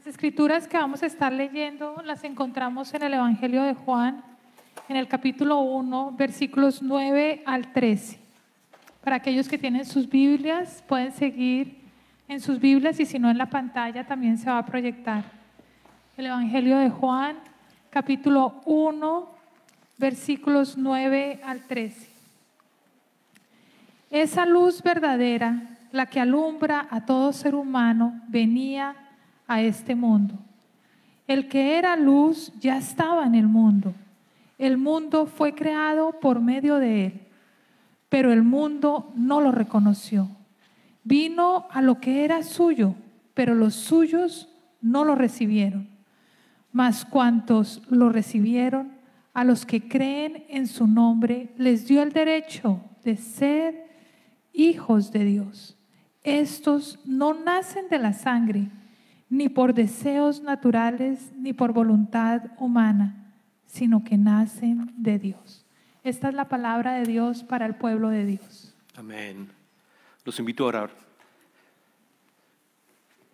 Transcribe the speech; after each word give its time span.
Las 0.00 0.06
escrituras 0.06 0.66
que 0.66 0.78
vamos 0.78 1.02
a 1.02 1.06
estar 1.06 1.30
leyendo 1.30 2.00
las 2.06 2.24
encontramos 2.24 2.94
en 2.94 3.02
el 3.02 3.12
Evangelio 3.12 3.62
de 3.64 3.74
Juan, 3.74 4.24
en 4.88 4.96
el 4.96 5.06
capítulo 5.06 5.60
1, 5.60 6.14
versículos 6.16 6.80
9 6.80 7.42
al 7.44 7.70
13. 7.70 8.18
Para 9.04 9.16
aquellos 9.16 9.46
que 9.46 9.58
tienen 9.58 9.84
sus 9.84 10.08
Biblias, 10.08 10.82
pueden 10.88 11.12
seguir 11.12 11.82
en 12.28 12.40
sus 12.40 12.58
Biblias 12.58 12.98
y 12.98 13.04
si 13.04 13.18
no 13.18 13.30
en 13.30 13.36
la 13.36 13.50
pantalla 13.50 14.06
también 14.06 14.38
se 14.38 14.48
va 14.48 14.56
a 14.56 14.64
proyectar. 14.64 15.22
El 16.16 16.24
Evangelio 16.24 16.78
de 16.78 16.88
Juan, 16.88 17.36
capítulo 17.90 18.62
1, 18.64 19.28
versículos 19.98 20.78
9 20.78 21.42
al 21.44 21.60
13. 21.66 22.08
Esa 24.10 24.46
luz 24.46 24.82
verdadera, 24.82 25.76
la 25.92 26.06
que 26.06 26.20
alumbra 26.20 26.88
a 26.90 27.04
todo 27.04 27.34
ser 27.34 27.54
humano, 27.54 28.18
venía 28.28 28.96
a 29.50 29.60
este 29.62 29.96
mundo. 29.96 30.38
El 31.26 31.48
que 31.48 31.76
era 31.76 31.96
luz 31.96 32.52
ya 32.60 32.78
estaba 32.78 33.26
en 33.26 33.34
el 33.34 33.48
mundo. 33.48 33.92
El 34.58 34.78
mundo 34.78 35.26
fue 35.26 35.56
creado 35.56 36.20
por 36.20 36.40
medio 36.40 36.76
de 36.76 37.06
él, 37.06 37.20
pero 38.08 38.32
el 38.32 38.44
mundo 38.44 39.12
no 39.16 39.40
lo 39.40 39.50
reconoció. 39.50 40.28
Vino 41.02 41.66
a 41.72 41.82
lo 41.82 42.00
que 42.00 42.24
era 42.24 42.44
suyo, 42.44 42.94
pero 43.34 43.56
los 43.56 43.74
suyos 43.74 44.48
no 44.80 45.04
lo 45.04 45.16
recibieron. 45.16 45.88
Mas 46.70 47.04
cuantos 47.04 47.82
lo 47.90 48.08
recibieron, 48.08 48.92
a 49.32 49.42
los 49.42 49.66
que 49.66 49.88
creen 49.88 50.44
en 50.48 50.68
su 50.68 50.86
nombre, 50.86 51.52
les 51.56 51.88
dio 51.88 52.02
el 52.02 52.12
derecho 52.12 52.80
de 53.02 53.16
ser 53.16 53.84
hijos 54.52 55.10
de 55.10 55.24
Dios. 55.24 55.76
Estos 56.22 57.00
no 57.04 57.34
nacen 57.34 57.88
de 57.88 57.98
la 57.98 58.12
sangre, 58.12 58.68
ni 59.30 59.48
por 59.48 59.72
deseos 59.72 60.42
naturales, 60.42 61.32
ni 61.36 61.52
por 61.52 61.72
voluntad 61.72 62.42
humana, 62.58 63.32
sino 63.64 64.02
que 64.02 64.18
nacen 64.18 64.92
de 64.96 65.18
Dios. 65.20 65.64
Esta 66.02 66.28
es 66.28 66.34
la 66.34 66.48
palabra 66.48 66.94
de 66.94 67.04
Dios 67.04 67.44
para 67.44 67.64
el 67.64 67.76
pueblo 67.76 68.08
de 68.08 68.26
Dios. 68.26 68.74
Amén. 68.96 69.48
Los 70.24 70.38
invito 70.40 70.64
a 70.64 70.68
orar. 70.68 70.90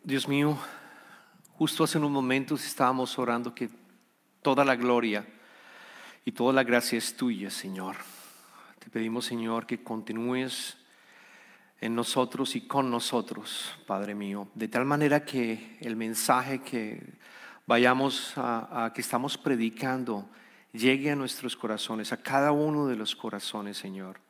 Dios 0.04 0.28
mío, 0.28 0.56
justo 1.54 1.82
hace 1.82 1.98
unos 1.98 2.10
momentos 2.10 2.64
estábamos 2.64 3.18
orando 3.18 3.54
que 3.54 3.70
toda 4.42 4.64
la 4.64 4.76
gloria 4.76 5.26
y 6.24 6.32
toda 6.32 6.52
la 6.52 6.62
gracia 6.62 6.98
es 6.98 7.16
tuya, 7.16 7.50
Señor. 7.50 7.96
Te 8.78 8.90
pedimos, 8.90 9.24
Señor, 9.24 9.66
que 9.66 9.82
continúes 9.82 10.76
en 11.80 11.94
nosotros 11.94 12.56
y 12.56 12.62
con 12.62 12.90
nosotros, 12.90 13.74
Padre 13.86 14.14
mío, 14.14 14.48
de 14.54 14.68
tal 14.68 14.84
manera 14.84 15.24
que 15.24 15.76
el 15.80 15.96
mensaje 15.96 16.60
que 16.60 17.02
vayamos 17.66 18.32
a, 18.36 18.92
que 18.94 19.00
estamos 19.00 19.36
predicando 19.36 20.28
llegue 20.72 21.10
a 21.10 21.16
nuestros 21.16 21.56
corazones, 21.56 22.12
a 22.12 22.22
cada 22.22 22.52
uno 22.52 22.86
de 22.86 22.96
los 22.96 23.14
corazones, 23.14 23.76
Señor, 23.76 24.20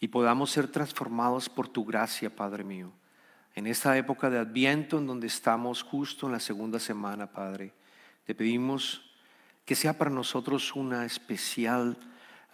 y 0.00 0.08
podamos 0.08 0.50
ser 0.50 0.68
transformados 0.68 1.48
por 1.48 1.68
tu 1.68 1.84
gracia, 1.84 2.34
Padre 2.34 2.64
mío. 2.64 2.92
En 3.54 3.66
esta 3.66 3.96
época 3.96 4.30
de 4.30 4.38
Adviento, 4.38 4.98
en 4.98 5.06
donde 5.06 5.26
estamos 5.26 5.82
justo 5.82 6.26
en 6.26 6.32
la 6.32 6.40
segunda 6.40 6.78
semana, 6.78 7.26
Padre, 7.26 7.74
te 8.24 8.34
pedimos 8.34 9.02
que 9.64 9.74
sea 9.74 9.98
para 9.98 10.10
nosotros 10.10 10.74
una 10.76 11.04
especial 11.04 11.98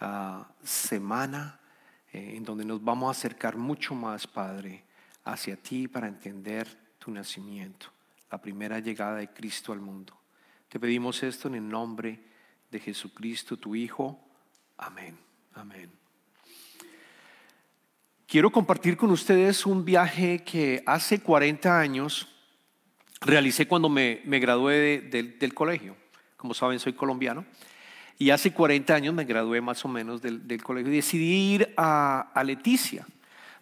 ah, 0.01 0.47
semana 0.63 1.59
eh, 2.15 2.37
en 2.37 2.45
donde 2.45 2.63
nos 2.63 2.81
vamos 2.81 3.09
a 3.09 3.11
acercar 3.11 3.57
mucho 3.57 3.93
más, 3.93 4.25
Padre, 4.25 4.85
hacia 5.25 5.57
ti 5.57 5.89
para 5.89 6.07
entender 6.07 6.65
tu 6.97 7.11
nacimiento, 7.11 7.87
la 8.31 8.41
primera 8.41 8.79
llegada 8.79 9.17
de 9.17 9.27
Cristo 9.33 9.73
al 9.73 9.81
mundo. 9.81 10.17
Te 10.69 10.79
pedimos 10.79 11.21
esto 11.23 11.49
en 11.49 11.55
el 11.55 11.67
nombre 11.67 12.23
de 12.71 12.79
Jesucristo, 12.79 13.57
tu 13.57 13.75
Hijo. 13.75 14.17
Amén. 14.77 15.17
Amén. 15.55 15.91
Quiero 18.25 18.49
compartir 18.49 18.95
con 18.95 19.11
ustedes 19.11 19.65
un 19.65 19.83
viaje 19.83 20.41
que 20.41 20.83
hace 20.85 21.19
40 21.19 21.77
años 21.77 22.29
realicé 23.19 23.67
cuando 23.67 23.89
me, 23.89 24.21
gradué 24.39 25.01
del 25.01 25.53
colegio. 25.53 25.97
Como 26.37 26.53
saben, 26.53 26.79
soy 26.79 26.93
colombiano. 26.93 27.45
Y 28.17 28.29
hace 28.29 28.51
40 28.51 28.95
años 28.95 29.13
me 29.13 29.25
gradué 29.25 29.59
más 29.59 29.83
o 29.83 29.87
menos 29.87 30.21
del, 30.21 30.63
colegio 30.63 30.91
y 30.91 30.95
decidí 30.95 31.55
ir 31.55 31.73
a, 31.75 32.41
Leticia. 32.45 33.05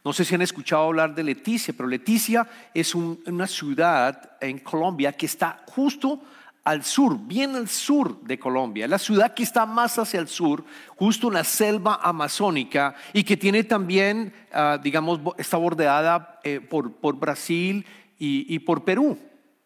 No 0.05 0.13
sé 0.13 0.25
si 0.25 0.35
han 0.35 0.41
escuchado 0.41 0.83
hablar 0.83 1.15
de 1.15 1.23
Leticia, 1.23 1.73
pero 1.75 1.87
Leticia 1.89 2.47
es 2.73 2.93
una 2.93 3.47
ciudad 3.47 4.31
en 4.41 4.59
Colombia 4.59 5.13
que 5.13 5.25
está 5.25 5.63
justo 5.67 6.21
al 6.65 6.83
sur, 6.83 7.17
bien 7.17 7.55
al 7.55 7.67
sur 7.67 8.21
de 8.21 8.37
Colombia. 8.37 8.87
La 8.87 8.99
ciudad 8.99 9.33
que 9.33 9.43
está 9.43 9.65
más 9.65 9.97
hacia 9.97 10.19
el 10.19 10.27
sur, 10.27 10.63
justo 10.97 11.29
en 11.29 11.33
la 11.33 11.43
selva 11.43 11.99
amazónica 12.03 12.95
y 13.11 13.23
que 13.23 13.37
tiene 13.37 13.63
también, 13.63 14.33
ah, 14.51 14.77
digamos, 14.81 15.19
está 15.37 15.57
bordeada 15.57 16.39
eh, 16.43 16.59
por, 16.59 16.91
Brasil 17.15 17.85
y 18.19 18.59
por 18.59 18.85
Perú. 18.85 19.17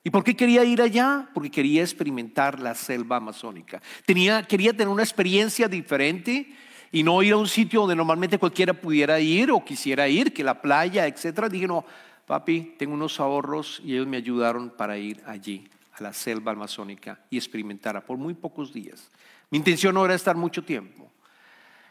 ¿Y 0.08 0.10
por 0.10 0.24
qué 0.24 0.38
quería 0.38 0.64
ir 0.64 0.82
allá? 0.82 1.28
Porque 1.34 1.52
quería 1.52 1.82
experimentar 1.82 2.62
la 2.62 2.74
selva 2.76 3.18
amazónica. 3.18 3.82
Tenía, 4.06 4.42
quería 4.42 4.72
tener 4.72 4.88
una 4.88 5.04
experiencia 5.04 5.68
diferente 5.68 6.50
y 6.94 7.04
no 7.04 7.22
ir 7.22 7.34
a 7.34 7.36
un 7.36 7.46
sitio 7.46 7.82
donde 7.82 7.98
normalmente 7.98 8.38
cualquiera 8.38 8.74
pudiera 8.74 9.20
ir 9.20 9.52
o 9.52 9.66
quisiera 9.66 10.08
ir, 10.08 10.32
que 10.32 10.46
la 10.46 10.62
playa, 10.62 11.06
etc. 11.08 11.50
Dije, 11.52 11.68
no, 11.68 11.84
papi, 12.26 12.76
tengo 12.78 12.94
unos 12.94 13.20
ahorros 13.20 13.82
y 13.84 13.96
ellos 13.96 14.08
me 14.08 14.16
ayudaron 14.16 14.70
para 14.70 14.98
ir 14.98 15.22
allí, 15.26 15.68
a 15.92 16.02
la 16.02 16.14
selva 16.14 16.54
amazónica 16.54 17.20
y 17.30 17.36
experimentar 17.36 18.02
por 18.06 18.18
muy 18.18 18.34
pocos 18.34 18.72
días. 18.72 19.12
Mi 19.52 19.58
intención 19.58 19.94
no 19.94 20.06
era 20.06 20.16
estar 20.16 20.38
mucho 20.38 20.64
tiempo. 20.64 21.12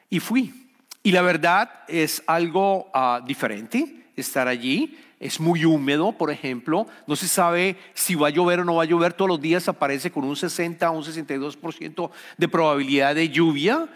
Y 0.08 0.20
fui. 0.20 0.65
Y 1.06 1.12
la 1.12 1.22
verdad 1.22 1.70
es 1.86 2.20
algo 2.26 2.90
ah, 2.92 3.20
diferente 3.24 4.08
estar 4.16 4.48
allí 4.48 4.98
es 5.20 5.38
muy 5.38 5.64
húmedo, 5.64 6.10
por 6.10 6.32
ejemplo, 6.32 6.88
no 7.06 7.14
se 7.14 7.28
sabe 7.28 7.76
si 7.94 8.16
va 8.16 8.26
a 8.26 8.30
llover 8.30 8.58
o 8.58 8.64
no 8.64 8.74
va 8.74 8.82
a 8.82 8.86
llover, 8.86 9.12
todos 9.12 9.28
los 9.28 9.40
días 9.40 9.68
aparece 9.68 10.10
con 10.10 10.24
un 10.24 10.34
60 10.34 10.90
o 10.90 10.96
un 10.96 11.04
62% 11.04 12.10
de 12.36 12.48
probabilidad 12.48 13.14
de 13.14 13.28
lluvia. 13.28 13.88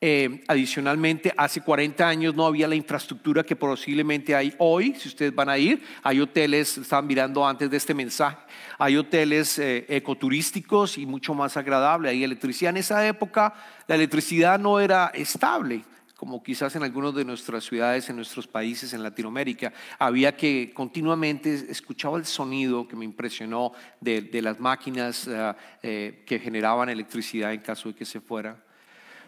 Eh, 0.00 0.44
adicionalmente, 0.46 1.34
hace 1.36 1.62
40 1.62 2.06
años 2.06 2.36
no 2.36 2.46
había 2.46 2.68
la 2.68 2.76
infraestructura 2.76 3.42
que 3.42 3.56
posiblemente 3.56 4.36
hay 4.36 4.54
hoy. 4.58 4.94
Si 4.94 5.08
ustedes 5.08 5.34
van 5.34 5.48
a 5.48 5.58
ir, 5.58 5.82
hay 6.04 6.20
hoteles, 6.20 6.78
estaban 6.78 7.08
mirando 7.08 7.44
antes 7.44 7.68
de 7.68 7.76
este 7.76 7.92
mensaje, 7.92 8.38
hay 8.78 8.96
hoteles 8.96 9.58
eh, 9.58 9.84
ecoturísticos 9.88 10.96
y 10.96 11.06
mucho 11.06 11.34
más 11.34 11.56
agradable. 11.56 12.08
Hay 12.08 12.22
electricidad. 12.22 12.70
En 12.70 12.76
esa 12.76 13.04
época 13.04 13.52
la 13.88 13.96
electricidad 13.96 14.60
no 14.60 14.78
era 14.78 15.10
estable 15.12 15.82
como 16.22 16.40
quizás 16.40 16.76
en 16.76 16.84
algunas 16.84 17.16
de 17.16 17.24
nuestras 17.24 17.64
ciudades, 17.64 18.08
en 18.08 18.14
nuestros 18.14 18.46
países, 18.46 18.92
en 18.92 19.02
Latinoamérica, 19.02 19.72
había 19.98 20.36
que 20.36 20.70
continuamente 20.72 21.52
escuchaba 21.68 22.16
el 22.16 22.26
sonido 22.26 22.86
que 22.86 22.94
me 22.94 23.04
impresionó 23.04 23.72
de, 24.00 24.40
las 24.40 24.60
máquinas 24.60 25.26
eh, 25.26 25.52
eh, 25.82 26.22
que 26.24 26.38
generaban 26.38 26.88
electricidad 26.88 27.52
en 27.52 27.60
caso 27.60 27.88
de 27.88 27.96
que 27.96 28.04
se 28.04 28.20
fuera. 28.20 28.56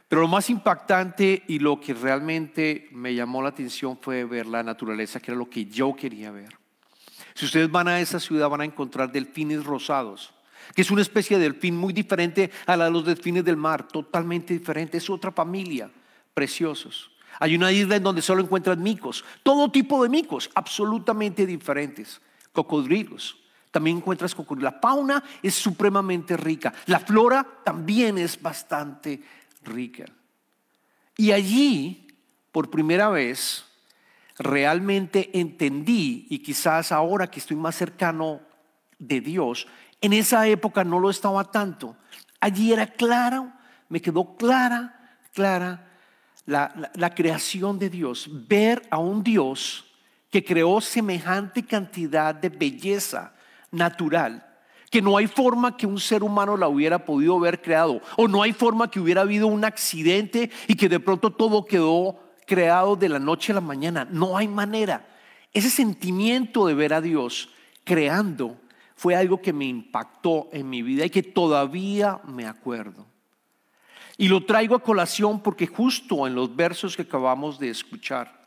Pero 0.06 0.21
lo 0.22 0.28
más 0.28 0.49
impactante 0.50 1.43
y 1.49 1.59
lo 1.59 1.81
que 1.81 1.94
realmente 1.94 2.87
me 2.93 3.12
llamó 3.12 3.43
la 3.43 3.49
atención 3.49 3.99
fue 4.00 4.22
ver 4.22 4.47
la 4.47 4.62
naturaleza, 4.62 5.19
que 5.19 5.32
era 5.32 5.38
lo 5.38 5.50
que 5.50 5.66
yo 5.66 5.97
quería 5.97 6.31
ver. 6.31 6.56
Si 7.34 7.47
ustedes 7.47 7.69
van 7.72 7.88
a 7.88 8.00
esa 8.00 8.21
ciudad 8.21 8.49
van 8.49 8.61
a 8.61 8.66
encontrar 8.66 9.11
delfines 9.11 9.65
rosados, 9.65 10.32
que 10.76 10.82
es 10.82 10.93
una 10.93 11.03
especie 11.03 11.38
de 11.38 11.43
delfín 11.43 11.76
muy 11.76 11.93
diferente 11.93 12.53
a 12.66 12.76
la 12.76 12.84
de 12.84 12.93
los 12.93 13.05
delfines 13.05 13.44
del 13.44 13.56
mar, 13.56 13.88
totalmente 13.88 14.55
diferente, 14.55 14.99
es 14.99 15.11
otra 15.11 15.32
familia 15.32 15.91
preciosos. 16.34 17.10
Hay 17.40 17.54
una 17.56 17.72
isla 17.72 17.96
en 17.96 18.02
donde 18.02 18.22
solo 18.22 18.42
encuentran 18.42 18.82
micos, 18.82 19.24
todo 19.42 19.70
tipo 19.70 20.02
de 20.02 20.08
micos, 20.08 20.50
absolutamente 20.54 21.46
diferentes, 21.46 22.20
cocodrilos. 22.52 23.38
También 23.70 23.96
encuentras 23.96 24.34
cocodrilos. 24.34 24.72
La 24.72 24.81
fauna 24.81 25.25
es 25.42 25.54
supremamente 25.54 26.36
rica. 26.36 26.72
La 26.86 27.00
flora 27.00 27.44
también 27.64 28.19
es 28.19 28.40
bastante 28.40 29.20
rica. 29.64 30.04
Y 31.16 31.32
allí, 31.32 32.06
por 32.52 32.70
primera 32.70 33.08
vez, 33.08 33.64
realmente 34.38 35.30
entendí, 35.38 36.26
y 36.30 36.38
quizás 36.38 36.92
ahora 36.92 37.28
que 37.30 37.40
estoy 37.40 37.56
más 37.56 37.75
cercano 37.75 38.40
de 38.98 39.20
Dios, 39.20 39.66
en 40.00 40.12
esa 40.12 40.46
época 40.46 40.84
no 40.84 41.00
lo 41.00 41.10
estaba 41.10 41.50
tanto. 41.50 41.96
Allí 42.40 42.72
era 42.72 42.87
clara, 42.87 43.60
me 43.88 44.00
quedó 44.00 44.37
clara, 44.37 45.19
clara 45.32 45.94
la, 46.46 47.14
creación 47.14 47.79
de 47.79 47.91
Dios, 47.91 48.29
ver 48.49 48.82
a 48.91 48.99
un 48.99 49.23
Dios 49.23 49.87
que 50.31 50.44
creó 50.44 50.81
semejante 50.81 51.64
cantidad 51.64 52.35
de 52.35 52.49
belleza 52.49 53.35
natural, 53.70 54.46
que 54.91 55.00
no 55.00 55.17
hay 55.17 55.26
forma 55.26 55.76
que 55.76 55.87
un 55.87 55.99
ser 55.99 56.23
humano 56.23 56.56
la 56.56 56.69
hubiera 56.69 57.05
podido 57.05 57.37
haber 57.37 57.62
creado, 57.62 58.00
o 58.17 58.29
no 58.29 58.43
hay 58.43 58.52
forma 58.52 58.91
que 58.91 59.00
hubiera 59.00 59.23
habido 59.23 59.46
un 59.46 59.64
accidente 59.64 60.50
y 60.69 60.75
que 60.75 60.88
de 60.88 61.00
pronto 61.00 61.32
todo 61.32 61.64
quedó 61.64 62.19
creado 62.47 62.94
de 62.97 63.08
la 63.08 63.19
noche 63.19 63.52
a 63.52 63.56
la 63.56 63.61
mañana. 63.61 64.06
No 64.11 64.37
hay 64.37 64.49
manera. 64.49 65.06
Ese 65.52 65.70
sentimiento 65.70 66.67
de 66.67 66.75
ver 66.75 66.93
a 66.93 67.00
Dios 67.00 67.49
creando 67.85 68.56
fue 68.97 69.17
algo 69.17 69.40
que 69.40 69.52
me 69.52 69.67
impactó 69.67 70.49
en 70.52 70.69
mi 70.69 70.82
vida 70.82 71.05
y 71.05 71.11
que 71.11 71.23
todavía 71.23 72.20
me 72.26 72.47
acuerdo. 72.47 73.06
Y 74.16 74.28
lo 74.28 74.44
traigo 74.44 74.76
a 74.76 74.82
colación 74.82 75.43
porque 75.43 75.66
justo 75.66 76.26
en 76.26 76.34
los 76.34 76.55
versos 76.55 76.96
que 76.96 77.02
acabamos 77.02 77.58
de 77.58 77.70
escuchar 77.70 78.43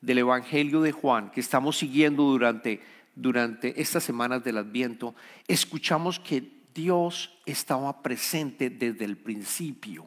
del 0.00 0.18
Evangelio 0.18 0.80
de 0.80 0.92
Juan, 0.92 1.30
que 1.30 1.40
estamos 1.40 1.78
siguiendo 1.78 2.24
durante, 2.24 2.80
durante 3.14 3.80
estas 3.80 4.02
semanas 4.02 4.42
del 4.42 4.58
Adviento, 4.58 5.14
escuchamos 5.46 6.18
que 6.18 6.60
Dios 6.74 7.38
estaba 7.46 8.02
presente 8.02 8.70
desde 8.70 9.04
el 9.04 9.16
principio. 9.16 10.06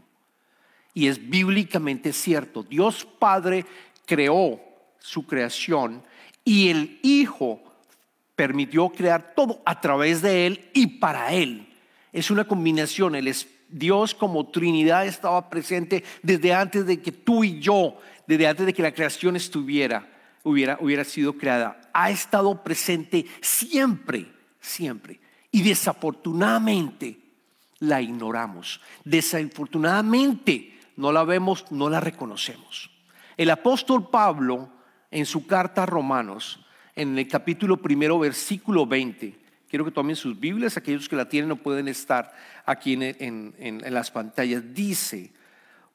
Y 0.94 1.07
es 1.07 1.30
bíblicamente 1.30 2.13
cierto, 2.13 2.63
Dios 2.63 3.06
Padre 3.06 3.65
creó 4.06 4.59
su 5.00 5.25
creación 5.25 6.03
y 6.44 6.69
el 6.69 7.00
Hijo 7.03 7.62
permitió 8.35 8.89
crear 8.89 9.33
todo 9.35 9.62
a 9.65 9.80
través 9.80 10.21
de 10.21 10.47
Él 10.47 10.69
y 10.74 10.88
para 10.88 11.33
Él. 11.33 11.68
Es 12.12 12.30
una 12.30 12.45
combinación, 12.45 13.15
el 13.15 13.27
Dios 13.73 14.13
como 14.13 14.47
Trinidad 14.47 15.07
estaba 15.07 15.49
presente 15.49 16.03
desde 16.21 16.53
antes 16.53 16.85
de 16.85 17.01
que 17.01 17.11
tú 17.11 17.43
y 17.43 17.59
yo, 17.59 17.97
desde 18.27 18.47
antes 18.47 18.65
de 18.67 18.73
que 18.73 18.83
la 18.83 18.93
creación 18.93 19.35
estuviera, 19.35 20.07
hubiera, 20.43 20.77
hubiera 20.79 21.03
sido 21.03 21.33
creada. 21.33 21.81
Ha 21.91 22.11
estado 22.11 22.63
presente 22.63 23.25
siempre, 23.41 24.27
siempre. 24.61 25.19
Y 25.51 25.63
desafortunadamente 25.63 27.17
la 27.79 27.99
ignoramos. 27.99 28.79
Desafortunadamente 29.03 30.79
no 30.95 31.11
la 31.11 31.23
vemos, 31.23 31.65
no 31.71 31.89
la 31.89 31.99
reconocemos. 31.99 32.91
El 33.37 33.49
apóstol 33.49 34.09
Pablo, 34.09 34.69
en 35.09 35.25
su 35.25 35.47
carta 35.47 35.83
a 35.83 35.87
Romanos, 35.87 36.63
en 36.95 37.17
el 37.17 37.27
capítulo 37.27 37.77
primero, 37.77 38.19
versículo 38.19 38.85
20, 38.85 39.43
quiero 39.73 39.85
que 39.85 39.91
tomen 39.91 40.15
sus 40.15 40.39
Biblias, 40.39 40.77
aquellos 40.77 41.09
que 41.09 41.15
la 41.15 41.27
tienen 41.27 41.49
no 41.49 41.55
pueden 41.55 41.87
estar 41.87 42.31
aquí 42.63 42.93
en, 42.93 43.55
en 43.57 43.91
las 43.91 44.11
pantallas, 44.11 44.61
dice, 44.71 45.33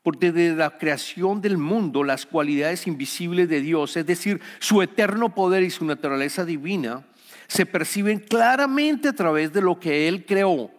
porque 0.02 0.32
desde 0.32 0.56
la 0.56 0.78
creación 0.78 1.40
del 1.40 1.58
mundo 1.58 2.02
las 2.02 2.26
cualidades 2.26 2.88
invisibles 2.88 3.48
de 3.48 3.60
Dios, 3.60 3.96
es 3.96 4.04
decir, 4.04 4.40
su 4.58 4.82
eterno 4.82 5.32
poder 5.32 5.62
y 5.62 5.70
su 5.70 5.84
naturaleza 5.84 6.44
divina, 6.44 7.06
se 7.46 7.66
perciben 7.66 8.19
claramente 8.19 9.10
a 9.10 9.12
través 9.12 9.52
de 9.52 9.62
lo 9.62 9.78
que 9.78 10.08
Él 10.08 10.26
creó, 10.26 10.72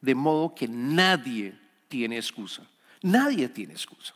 de 0.00 0.14
modo 0.14 0.54
que 0.54 0.66
nadie 0.66 1.58
tiene 1.88 2.16
excusa. 2.16 2.62
Nadie 3.02 3.50
tiene 3.50 3.74
excusa. 3.74 4.14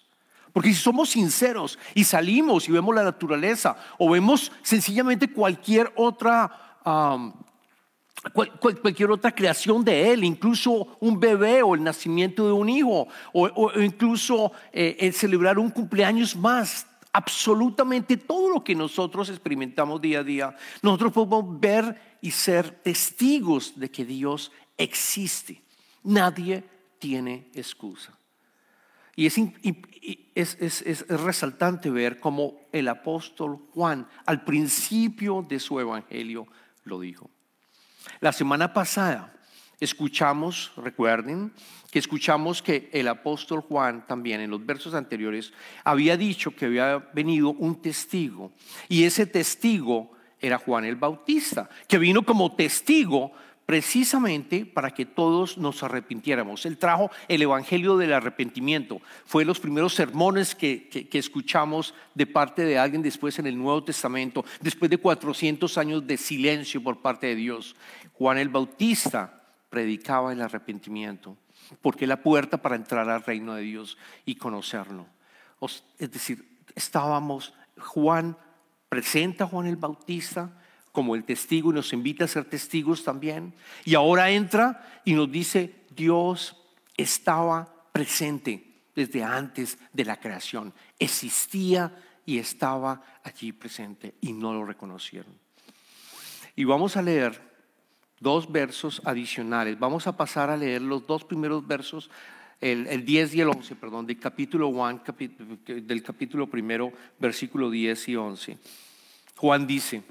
Porque 0.50 0.70
si 0.70 0.76
somos 0.76 1.10
sinceros 1.10 1.78
y 1.94 2.04
salimos 2.04 2.70
y 2.70 2.72
vemos 2.72 2.94
la 2.94 3.04
naturaleza 3.04 3.76
o 3.98 4.08
vemos 4.08 4.50
sencillamente 4.62 5.30
cualquier 5.30 5.92
otra, 5.94 6.78
cualquier 8.32 9.10
otra 9.10 9.34
creación 9.34 9.84
de 9.84 10.12
Él, 10.12 10.24
incluso 10.24 10.96
un 11.00 11.18
bebé 11.20 11.62
o 11.62 11.74
el 11.74 11.82
nacimiento 11.82 12.46
de 12.46 12.52
un 12.52 12.68
hijo 12.68 13.08
o, 13.32 13.70
incluso 13.80 14.52
eh, 14.72 14.96
el 15.00 15.12
celebrar 15.12 15.58
un 15.58 15.70
cumpleaños 15.70 16.34
más, 16.36 16.86
absolutamente 17.12 18.16
todo 18.16 18.50
lo 18.50 18.64
que 18.64 18.74
nosotros 18.74 19.28
experimentamos 19.28 20.00
día 20.00 20.20
a 20.20 20.24
día, 20.24 20.56
nosotros 20.82 21.12
podemos 21.12 21.60
ver 21.60 22.16
y 22.20 22.30
ser 22.30 22.70
testigos 22.70 23.78
de 23.78 23.90
que 23.90 24.04
Dios 24.04 24.50
existe. 24.76 25.62
Nadie 26.02 26.64
tiene 26.98 27.50
excusa. 27.54 28.18
Y 29.16 29.26
es, 30.34 31.06
resaltante 31.08 31.88
ver 31.90 32.18
cómo 32.18 32.56
el 32.72 32.88
apóstol 32.88 33.68
Juan 33.72 34.08
al 34.26 34.42
principio 34.44 35.44
de 35.48 35.60
su 35.60 35.78
evangelio 35.78 36.48
lo 36.82 36.98
dijo. 36.98 37.30
La 38.20 38.32
semana 38.32 38.72
pasada 38.72 39.34
escuchamos, 39.80 40.72
recuerden, 40.76 41.52
que 41.90 41.98
escuchamos 41.98 42.62
que 42.62 42.90
el 42.92 43.08
apóstol 43.08 43.60
Juan 43.60 44.06
también 44.06 44.40
en 44.40 44.50
los 44.50 44.64
versos 44.64 44.94
anteriores 44.94 45.52
había 45.84 46.16
dicho 46.16 46.54
que 46.54 46.66
había 46.66 46.98
venido 47.12 47.50
un 47.50 47.80
testigo 47.80 48.52
y 48.88 49.04
ese 49.04 49.26
testigo 49.26 50.12
era 50.40 50.58
Juan 50.58 50.84
el 50.84 50.96
Bautista, 50.96 51.68
que 51.88 51.98
vino 51.98 52.22
como 52.22 52.54
testigo 52.54 53.32
precisamente 53.66 54.66
para 54.66 54.90
que 54.90 55.06
todos 55.06 55.56
nos 55.58 55.82
arrepintiéramos. 55.82 56.66
Él 56.66 56.76
trajo 56.78 57.10
el 57.28 57.42
Evangelio 57.42 57.96
del 57.96 58.12
arrepentimiento. 58.12 59.00
Fue 59.24 59.44
los 59.44 59.60
primeros 59.60 59.94
sermones 59.94 60.54
que, 60.54 60.88
que, 60.88 61.18
escuchamos 61.18 61.94
de 62.14 62.26
parte 62.26 62.64
de 62.64 62.78
alguien 62.78 63.02
después 63.02 63.38
en 63.38 63.46
el 63.46 63.58
Nuevo 63.58 63.84
Testamento, 63.84 64.44
después 64.60 64.90
de 64.90 64.98
400 64.98 65.78
años 65.78 66.06
de 66.06 66.16
silencio 66.16 66.82
por 66.82 67.00
parte 67.00 67.28
de 67.28 67.36
Dios. 67.36 67.74
Juan 68.12 68.38
el 68.38 68.48
Bautista 68.48 69.42
predicaba 69.70 70.32
el 70.32 70.42
arrepentimiento, 70.42 71.36
porque 71.80 72.04
es 72.04 72.08
la 72.08 72.22
puerta 72.22 72.58
para 72.58 72.76
entrar 72.76 73.08
al 73.08 73.22
reino 73.22 73.54
de 73.54 73.62
Dios 73.62 73.96
y 74.24 74.34
conocerlo. 74.36 75.06
Es 75.98 76.10
decir, 76.10 76.60
estábamos, 76.74 77.54
Juan 77.78 78.36
presenta 78.88 79.44
a 79.44 79.46
Juan 79.46 79.66
el 79.66 79.76
Bautista 79.76 80.52
como 80.94 81.16
el 81.16 81.24
testigo 81.24 81.72
y 81.72 81.74
nos 81.74 81.92
invita 81.92 82.24
a 82.24 82.28
ser 82.28 82.44
testigos 82.44 83.02
también. 83.02 83.52
Y 83.84 83.96
ahora 83.96 84.30
entra 84.30 85.00
y 85.04 85.14
nos 85.14 85.28
dice, 85.28 85.74
Dios 85.90 86.56
estaba 86.96 87.88
presente 87.90 88.64
desde 88.94 89.24
antes 89.24 89.76
de 89.92 90.04
la 90.04 90.20
creación. 90.20 90.72
Existía 91.00 91.92
y 92.24 92.38
estaba 92.38 93.02
allí 93.24 93.50
presente 93.50 94.14
y 94.20 94.32
no 94.32 94.54
lo 94.54 94.64
reconocieron. 94.64 95.34
Y 96.54 96.62
vamos 96.62 96.96
a 96.96 97.02
leer 97.02 97.42
dos 98.20 98.52
versos 98.52 99.02
adicionales. 99.04 99.76
Vamos 99.76 100.06
a 100.06 100.16
pasar 100.16 100.48
a 100.48 100.56
leer 100.56 100.80
los 100.80 101.08
dos 101.08 101.24
primeros 101.24 101.66
versos, 101.66 102.08
el, 102.60 103.04
10 103.04 103.34
y 103.34 103.40
el 103.40 103.48
11, 103.48 103.74
perdón, 103.74 104.06
del 104.06 104.20
capítulo 104.20 104.68
1, 104.68 105.02
del 105.66 106.02
capítulo 106.04 106.46
primero, 106.46 106.92
versículo 107.18 107.68
10 107.68 108.08
y 108.10 108.14
11. 108.14 108.58
Juan 109.34 109.66
dice, 109.66 110.04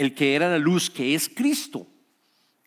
el 0.00 0.14
que 0.14 0.34
era 0.34 0.48
la 0.48 0.58
luz, 0.58 0.88
que 0.88 1.14
es 1.14 1.28
Cristo, 1.28 1.86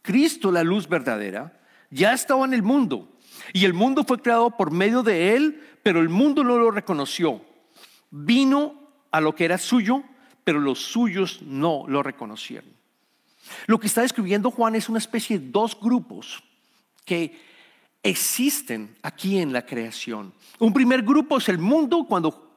Cristo 0.04 0.52
la 0.52 0.64
luz 0.64 0.88
verdadera, 0.88 1.60
ya 1.90 2.14
estaba 2.14 2.46
en 2.46 2.54
el 2.54 2.62
mundo. 2.62 3.18
Y 3.54 3.66
el 3.66 3.74
mundo 3.74 4.04
fue 4.04 4.22
creado 4.22 4.52
por 4.52 4.70
medio 4.70 5.02
de 5.02 5.36
él, 5.36 5.60
pero 5.82 6.00
el 6.00 6.10
mundo 6.10 6.44
no 6.44 6.60
lo 6.60 6.70
reconoció. 6.70 7.44
Vino 8.12 8.76
a 9.10 9.20
lo 9.20 9.34
que 9.34 9.46
era 9.46 9.58
suyo, 9.58 10.04
pero 10.44 10.60
los 10.60 10.78
suyos 10.78 11.42
no 11.42 11.86
lo 11.88 12.04
reconocieron. 12.04 12.70
Lo 13.66 13.80
que 13.80 13.88
está 13.88 14.04
describiendo 14.04 14.52
Juan 14.52 14.76
es 14.76 14.88
una 14.88 15.00
especie 15.00 15.40
de 15.40 15.50
dos 15.50 15.76
grupos 15.80 16.44
que 17.04 17.36
existen 18.04 18.96
aquí 19.02 19.40
en 19.40 19.52
la 19.54 19.66
creación. 19.66 20.36
Un 20.60 20.72
primer 20.72 21.02
grupo 21.02 21.40
es 21.40 21.50
el 21.50 21.58
mundo 21.58 22.06
cuando 22.08 22.53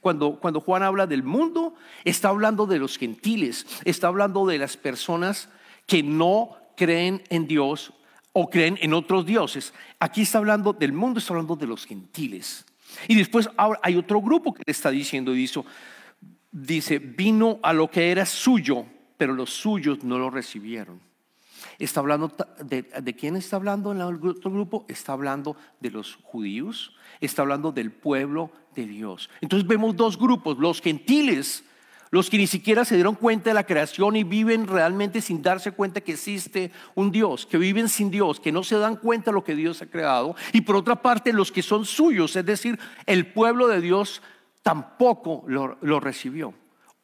cuando, 0.00 0.38
cuando 0.40 0.60
Juan 0.60 0.82
habla 0.82 1.06
del 1.06 1.22
mundo, 1.22 1.74
está 2.04 2.28
hablando 2.28 2.66
de 2.66 2.78
los 2.78 2.98
gentiles, 2.98 3.66
está 3.84 4.08
hablando 4.08 4.46
de 4.46 4.58
las 4.58 4.76
personas 4.76 5.48
que 5.86 6.02
no 6.02 6.56
creen 6.76 7.22
en 7.30 7.46
Dios 7.46 7.92
o 8.32 8.50
creen 8.50 8.78
en 8.80 8.92
otros 8.92 9.24
dioses. 9.24 9.72
Aquí 9.98 10.22
está 10.22 10.38
hablando 10.38 10.72
del 10.72 10.92
mundo, 10.92 11.18
está 11.18 11.32
hablando 11.32 11.56
de 11.56 11.66
los 11.66 11.86
gentiles. 11.86 12.64
Y 13.08 13.14
después 13.14 13.48
ahora 13.56 13.80
hay 13.82 13.96
otro 13.96 14.20
grupo 14.20 14.52
que 14.52 14.62
le 14.66 14.72
está 14.72 14.90
diciendo, 14.90 15.32
dice, 15.32 15.62
dice, 16.50 16.98
vino 16.98 17.58
a 17.62 17.72
lo 17.72 17.90
que 17.90 18.10
era 18.10 18.26
suyo, 18.26 18.86
pero 19.16 19.32
los 19.32 19.50
suyos 19.50 20.04
no 20.04 20.18
lo 20.18 20.30
recibieron. 20.30 21.05
Está 21.78 22.00
hablando 22.00 22.32
de, 22.64 23.16
quién 23.18 23.36
está 23.36 23.56
hablando 23.56 23.92
en 23.92 24.00
el 24.00 24.26
otro 24.26 24.50
grupo? 24.50 24.86
Está 24.88 25.12
hablando 25.12 25.56
de 25.80 25.90
los 25.90 26.16
judíos, 26.22 26.96
está 27.20 27.42
hablando 27.42 27.70
del 27.70 27.92
pueblo 27.92 28.50
de 28.74 28.86
Dios. 28.86 29.28
Entonces 29.40 29.68
vemos 29.68 29.94
dos 29.94 30.18
grupos, 30.18 30.58
los 30.58 30.80
gentiles, 30.80 31.64
los 32.10 32.30
que 32.30 32.38
ni 32.38 32.46
siquiera 32.46 32.84
se 32.84 32.94
dieron 32.94 33.14
cuenta 33.14 33.50
de 33.50 33.54
la 33.54 33.66
creación 33.66 34.16
y 34.16 34.24
viven 34.24 34.66
realmente 34.66 35.20
sin 35.20 35.42
darse 35.42 35.72
cuenta 35.72 36.00
que 36.00 36.12
existe 36.12 36.72
un 36.94 37.10
Dios, 37.10 37.44
que 37.44 37.58
viven 37.58 37.88
sin 37.88 38.10
Dios, 38.10 38.40
que 38.40 38.52
no 38.52 38.62
se 38.62 38.78
dan 38.78 38.96
cuenta 38.96 39.30
de 39.30 39.34
lo 39.34 39.44
que 39.44 39.54
Dios 39.54 39.82
ha 39.82 39.86
creado. 39.86 40.34
Y 40.52 40.62
por 40.62 40.76
otra 40.76 41.02
parte, 41.02 41.32
los 41.32 41.52
que 41.52 41.62
son 41.62 41.84
suyos, 41.84 42.36
es 42.36 42.46
decir, 42.46 42.78
el 43.04 43.32
pueblo 43.32 43.68
de 43.68 43.82
Dios 43.82 44.22
tampoco 44.62 45.44
lo 45.46 46.00
recibió. 46.00 46.54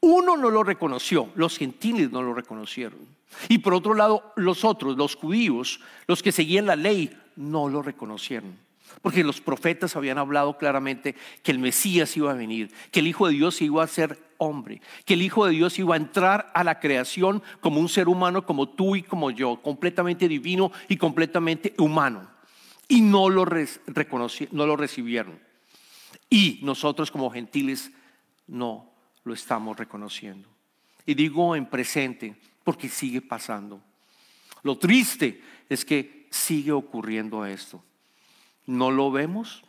Uno 0.00 0.36
no 0.36 0.50
lo 0.50 0.64
reconoció, 0.64 1.30
los 1.36 1.58
gentiles 1.58 2.10
no 2.10 2.22
lo 2.22 2.34
reconocieron. 2.34 3.21
Y 3.48 3.58
por 3.58 3.74
otro 3.74 3.94
lado, 3.94 4.32
los 4.36 4.64
otros, 4.64 4.96
los 4.96 5.16
judíos, 5.16 5.80
los 6.06 6.22
que 6.22 6.32
seguían 6.32 6.66
la 6.66 6.76
ley, 6.76 7.16
no 7.36 7.68
lo 7.68 7.82
reconocieron. 7.82 8.56
Porque 9.00 9.24
los 9.24 9.40
profetas 9.40 9.96
habían 9.96 10.18
hablado 10.18 10.58
claramente 10.58 11.14
que 11.42 11.50
el 11.50 11.58
Mesías 11.58 12.16
iba 12.16 12.30
a 12.30 12.34
venir, 12.34 12.72
que 12.90 13.00
el 13.00 13.06
Hijo 13.06 13.26
de 13.26 13.34
Dios 13.34 13.62
iba 13.62 13.82
a 13.82 13.86
ser 13.86 14.18
hombre, 14.36 14.82
que 15.04 15.14
el 15.14 15.22
Hijo 15.22 15.46
de 15.46 15.52
Dios 15.52 15.78
iba 15.78 15.94
a 15.94 15.98
entrar 15.98 16.50
a 16.54 16.62
la 16.62 16.78
creación 16.78 17.42
como 17.60 17.80
un 17.80 17.88
ser 17.88 18.08
humano, 18.08 18.44
como 18.44 18.68
tú 18.68 18.96
y 18.96 19.02
como 19.02 19.30
yo, 19.30 19.60
completamente 19.62 20.28
divino 20.28 20.72
y 20.88 20.96
completamente 20.96 21.74
humano. 21.78 22.28
Y 22.88 23.00
no 23.00 23.30
lo, 23.30 23.46
no 23.46 24.66
lo 24.66 24.76
recibieron. 24.76 25.40
Y 26.28 26.60
nosotros 26.62 27.10
como 27.10 27.30
gentiles 27.30 27.90
no 28.46 28.92
lo 29.24 29.34
estamos 29.34 29.76
reconociendo. 29.76 30.48
Y 31.06 31.14
digo 31.14 31.56
en 31.56 31.66
presente 31.66 32.36
porque 32.64 32.88
sigue 32.88 33.20
pasando. 33.20 33.80
Lo 34.62 34.78
triste 34.78 35.42
es 35.68 35.84
que 35.84 36.28
sigue 36.30 36.72
ocurriendo 36.72 37.44
esto. 37.44 37.82
No 38.66 38.90
lo 38.90 39.10
vemos, 39.10 39.64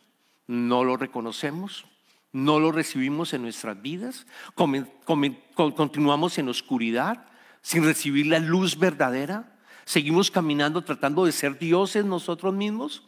no 0.47 0.83
lo 0.83 0.97
reconocemos, 0.97 1.85
no 2.31 2.59
lo 2.59 2.71
recibimos 2.71 3.33
en 3.33 3.43
nuestras 3.43 3.81
vidas, 3.81 4.25
continuamos 4.55 6.37
en 6.37 6.49
oscuridad 6.49 7.25
sin 7.61 7.83
recibir 7.83 8.27
la 8.27 8.39
luz 8.39 8.77
verdadera, 8.77 9.55
seguimos 9.85 10.29
caminando 10.29 10.83
tratando 10.83 11.25
de 11.25 11.31
ser 11.31 11.57
dioses 11.57 12.05
nosotros 12.05 12.53
mismos, 12.53 13.03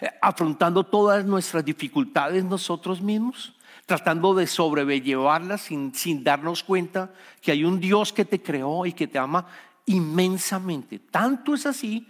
eh, 0.00 0.10
afrontando 0.22 0.84
todas 0.84 1.24
nuestras 1.24 1.64
dificultades 1.64 2.44
nosotros 2.44 3.00
mismos, 3.00 3.54
tratando 3.88 4.34
de 4.34 4.46
sobrellevarlas 4.46 5.62
sin, 5.62 5.94
sin 5.94 6.22
darnos 6.22 6.62
cuenta 6.62 7.10
que 7.40 7.52
hay 7.52 7.64
un 7.64 7.80
Dios 7.80 8.12
que 8.12 8.26
te 8.26 8.42
creó 8.42 8.84
y 8.84 8.92
que 8.92 9.06
te 9.06 9.18
ama 9.18 9.46
inmensamente. 9.86 10.98
Tanto 10.98 11.54
es 11.54 11.64
así 11.64 12.06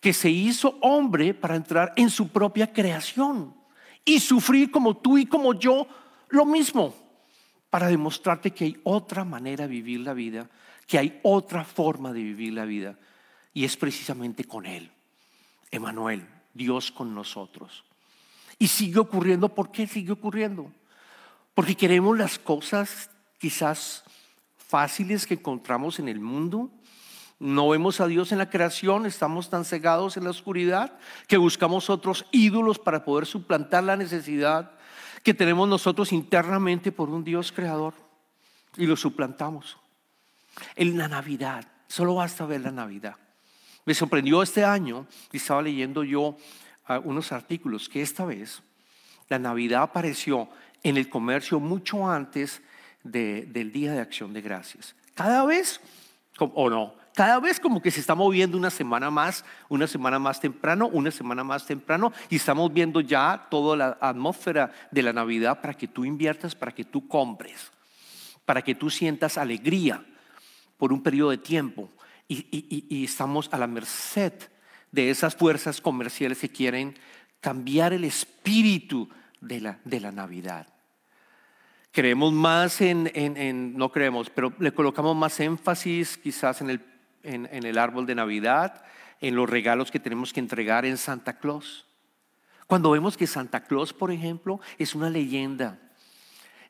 que 0.00 0.12
se 0.12 0.28
hizo 0.28 0.76
hombre 0.82 1.32
para 1.32 1.56
entrar 1.56 1.94
en 1.96 2.10
su 2.10 2.28
propia 2.28 2.74
creación 2.74 3.54
y 4.04 4.20
sufrir 4.20 4.70
como 4.70 4.98
tú 4.98 5.16
y 5.16 5.24
como 5.24 5.54
yo 5.54 5.88
lo 6.28 6.44
mismo, 6.44 6.94
para 7.70 7.86
demostrarte 7.86 8.50
que 8.50 8.66
hay 8.66 8.76
otra 8.84 9.24
manera 9.24 9.66
de 9.66 9.72
vivir 9.72 10.00
la 10.00 10.12
vida, 10.12 10.50
que 10.86 10.98
hay 10.98 11.20
otra 11.22 11.64
forma 11.64 12.12
de 12.12 12.22
vivir 12.22 12.52
la 12.52 12.66
vida, 12.66 12.98
y 13.54 13.64
es 13.64 13.78
precisamente 13.78 14.44
con 14.44 14.66
Él, 14.66 14.90
Emanuel, 15.70 16.26
Dios 16.52 16.92
con 16.92 17.14
nosotros. 17.14 17.82
Y 18.58 18.68
sigue 18.68 18.98
ocurriendo, 18.98 19.48
¿por 19.48 19.70
qué 19.70 19.86
sigue 19.86 20.12
ocurriendo? 20.12 20.70
Porque 21.58 21.74
queremos 21.74 22.16
las 22.16 22.38
cosas 22.38 23.10
quizás 23.36 24.04
fáciles 24.58 25.26
que 25.26 25.34
encontramos 25.34 25.98
en 25.98 26.08
el 26.08 26.20
mundo, 26.20 26.70
no 27.40 27.70
vemos 27.70 28.00
a 28.00 28.06
Dios 28.06 28.30
en 28.30 28.38
la 28.38 28.48
creación, 28.48 29.06
estamos 29.06 29.50
tan 29.50 29.64
cegados 29.64 30.16
en 30.16 30.22
la 30.22 30.30
oscuridad 30.30 30.96
que 31.26 31.36
buscamos 31.36 31.90
otros 31.90 32.26
ídolos 32.30 32.78
para 32.78 33.04
poder 33.04 33.26
suplantar 33.26 33.82
la 33.82 33.96
necesidad 33.96 34.70
que 35.24 35.34
tenemos 35.34 35.68
nosotros 35.68 36.12
internamente 36.12 36.92
por 36.92 37.10
un 37.10 37.24
Dios 37.24 37.50
creador 37.50 37.94
y 38.76 38.86
lo 38.86 38.94
suplantamos. 38.94 39.78
En 40.76 40.96
la 40.96 41.08
Navidad, 41.08 41.66
solo 41.88 42.14
basta 42.14 42.46
ver 42.46 42.60
la 42.60 42.70
Navidad. 42.70 43.16
Me 43.84 43.94
sorprendió 43.94 44.44
este 44.44 44.64
año 44.64 45.08
y 45.32 45.38
estaba 45.38 45.62
leyendo 45.62 46.04
yo 46.04 46.36
ah, 46.86 47.00
unos 47.00 47.32
artículos 47.32 47.88
que 47.88 48.00
esta 48.00 48.24
vez 48.24 48.62
la 49.28 49.40
Navidad 49.40 49.82
apareció 49.82 50.48
en 50.88 50.96
el 50.96 51.08
comercio 51.08 51.60
mucho 51.60 52.08
antes 52.08 52.62
del 53.02 53.72
Día 53.72 53.92
de 53.92 54.00
Acción 54.00 54.32
de 54.32 54.40
Gracias. 54.40 54.94
Cada 55.14 55.44
vez, 55.44 55.80
o 56.38 56.70
no, 56.70 56.94
cada 57.18 57.40
vez 57.40 57.58
como 57.58 57.82
que 57.82 57.90
se 57.90 57.98
está 57.98 58.14
moviendo 58.14 58.56
una 58.56 58.70
semana 58.70 59.10
más, 59.10 59.44
una 59.68 59.88
semana 59.88 60.20
más 60.20 60.40
temprano, 60.40 60.86
una 60.86 61.10
semana 61.10 61.42
más 61.42 61.66
temprano, 61.66 62.12
y 62.30 62.36
estamos 62.36 62.72
viendo 62.72 63.00
ya 63.00 63.48
toda 63.50 63.76
la 63.76 63.98
atmósfera 64.00 64.72
de 64.92 65.02
la 65.02 65.12
Navidad 65.12 65.60
para 65.60 65.74
que 65.74 65.88
tú 65.88 66.04
inviertas, 66.04 66.54
para 66.54 66.72
que 66.72 66.84
tú 66.84 67.08
compres, 67.08 67.72
para 68.44 68.62
que 68.62 68.76
tú 68.76 68.88
sientas 68.88 69.36
alegría 69.36 70.04
por 70.76 70.92
un 70.92 71.02
periodo 71.02 71.30
de 71.30 71.38
tiempo. 71.38 71.90
Y, 72.28 73.02
estamos 73.04 73.48
a 73.52 73.58
la 73.58 73.66
merced 73.66 74.34
de 74.92 75.10
esas 75.10 75.34
fuerzas 75.34 75.80
comerciales 75.80 76.38
que 76.38 76.50
quieren 76.50 76.94
cambiar 77.40 77.92
el 77.92 78.04
espíritu 78.04 79.08
de 79.40 79.60
la, 79.60 79.80
de 79.84 79.98
la 79.98 80.12
Navidad. 80.12 80.68
Creemos 81.98 82.32
más 82.32 82.80
en, 82.80 83.10
en, 83.12 83.76
no 83.76 83.90
creemos, 83.90 84.30
pero 84.30 84.52
le 84.60 84.70
colocamos 84.70 85.16
más 85.16 85.40
énfasis 85.40 86.16
quizás 86.16 86.60
en 86.60 86.70
el 86.70 86.80
en, 87.24 87.48
el 87.66 87.76
árbol 87.76 88.06
de 88.06 88.14
Navidad, 88.14 88.84
en 89.20 89.34
los 89.34 89.50
regalos 89.50 89.90
que 89.90 89.98
tenemos 89.98 90.32
que 90.32 90.38
entregar 90.38 90.84
en 90.84 90.96
Santa 90.96 91.40
Claus. 91.40 91.88
Cuando 92.68 92.92
vemos 92.92 93.16
que 93.16 93.26
Santa 93.26 93.64
Claus, 93.64 93.92
por 93.92 94.12
ejemplo, 94.12 94.60
es 94.78 94.94
una 94.94 95.10
leyenda. 95.10 95.80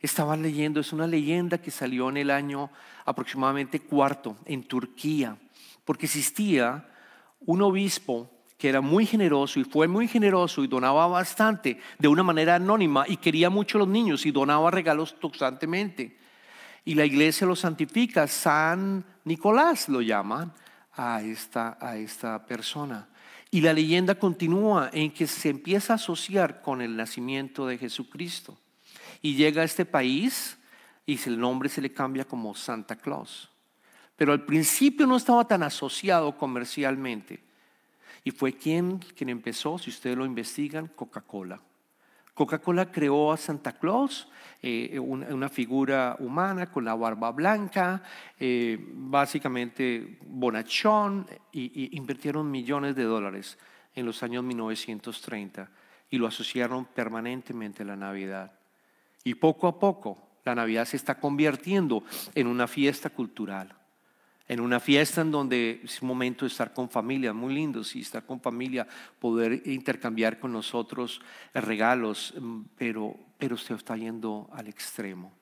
Estaba 0.01 0.35
leyendo, 0.35 0.81
es 0.81 0.95
una 0.95 1.07
leyenda 1.07 1.59
que 1.59 1.71
salió 1.71 2.09
en 2.09 2.17
el 2.17 2.31
año 2.31 2.71
aproximadamente 3.05 3.81
cuarto, 3.81 4.39
en 4.47 4.65
Turquía, 4.65 5.37
porque 5.85 6.07
existía 6.07 6.89
un 7.41 7.61
obispo 7.61 8.31
que 8.59 8.69
era 8.69 8.83
muy 8.83 9.07
generoso 9.07 9.61
y 9.61 9.65
fue 9.65 9.89
muy 9.89 10.09
generoso 10.09 10.63
y 10.63 10.67
donaba 10.67 11.07
bastante 11.07 11.81
de 11.99 12.09
una 12.09 12.23
manera 12.23 12.57
anónima 12.57 13.05
y 13.09 13.17
quería 13.17 13.49
mucho 13.49 13.79
a 13.79 13.81
los 13.81 13.89
niños 13.89 14.27
y 14.27 14.33
donaba 14.33 14.71
regalos 14.71 15.15
constantemente 15.19 16.19
y 16.89 16.95
la 16.95 17.05
iglesia 17.05 17.47
lo 17.47 17.55
santifica. 17.55 18.27
San 18.27 19.05
Nicolás 19.25 19.91
lo 19.91 20.01
llaman 20.01 20.55
a 20.95 21.21
esta, 21.21 21.77
a 21.79 21.99
esta 21.99 22.47
persona. 22.47 23.11
Y 23.51 23.61
la 23.61 23.75
leyenda 23.75 24.15
continúa 24.15 24.89
en 24.95 25.11
que 25.11 25.27
se 25.27 25.51
empieza 25.51 25.93
a 25.93 25.97
asociar 25.97 26.63
con 26.63 26.81
el 26.81 26.97
nacimiento 26.97 27.67
de 27.67 27.77
Jesucristo. 27.77 28.57
Y 29.21 29.35
llega 29.35 29.61
a 29.61 29.67
este 29.67 29.85
país 29.85 30.57
y 31.05 31.21
el 31.29 31.39
nombre 31.39 31.69
se 31.69 31.83
le 31.83 31.93
cambia 31.93 32.25
como 32.25 32.55
Santa 32.55 32.97
Claus. 32.97 33.51
Pero 34.17 34.33
al 34.33 34.47
principio 34.47 35.07
no 35.07 35.19
estaba 35.19 35.47
tan 35.47 35.63
asociado 35.63 36.39
comercialmente. 36.39 37.48
Y 38.25 38.31
fue 38.31 38.53
quien, 38.53 38.99
quien 38.99 39.31
empezó, 39.31 39.79
si 39.79 39.91
ustedes 39.91 40.17
lo 40.17 40.25
investigan, 40.25 40.89
Coca-Cola. 40.89 41.61
Coca-Cola 42.35 42.93
creó 42.93 43.33
a 43.33 43.37
Santa 43.37 43.73
Claus, 43.73 44.29
eh, 44.63 44.97
una, 44.99 45.49
figura 45.49 46.17
humana 46.21 46.71
con 46.71 46.85
la 46.85 46.95
barba 46.95 47.33
blanca, 47.33 48.03
eh, 48.39 48.79
básicamente 48.93 50.19
bonachón, 50.25 51.27
y, 51.53 51.97
invirtieron 51.97 52.49
millones 52.49 52.95
de 52.95 53.03
dólares 53.03 53.59
en 53.95 54.07
los 54.07 54.23
años 54.23 54.45
1930 54.45 55.69
y 56.11 56.19
lo 56.19 56.29
asociaron 56.29 56.85
permanentemente 56.87 57.83
a 57.83 57.87
la 57.87 57.97
Navidad. 57.97 58.53
Y 59.25 59.35
poco 59.35 59.67
a 59.67 59.79
poco 59.79 60.19
la 60.45 60.55
Navidad 60.55 60.85
se 60.85 60.97
está 60.97 61.19
convirtiendo 61.19 62.05
en 62.35 62.47
una 62.47 62.69
fiesta 62.69 63.11
cultural 63.11 63.78
en 64.49 64.61
una 64.61 64.81
fiesta 64.81 65.21
en 65.21 65.31
donde 65.31 65.83
es 65.85 66.03
momento 66.03 66.47
de 66.47 66.51
estar 66.51 66.73
con 66.73 66.89
familia, 66.89 67.35
muy 67.35 67.55
lindo, 67.55 67.85
sí, 67.85 68.01
estar 68.01 68.25
con 68.25 68.41
familia, 68.41 68.89
poder 69.21 69.63
intercambiar 69.67 70.41
con 70.41 70.53
nosotros 70.53 71.21
regalos, 71.53 72.35
mm, 72.41 72.63
pero, 72.77 73.15
pero 73.37 73.57
usted 73.57 73.75
está 73.75 73.97
yendo 73.97 74.49
al 74.53 74.67
extremo, 74.67 75.33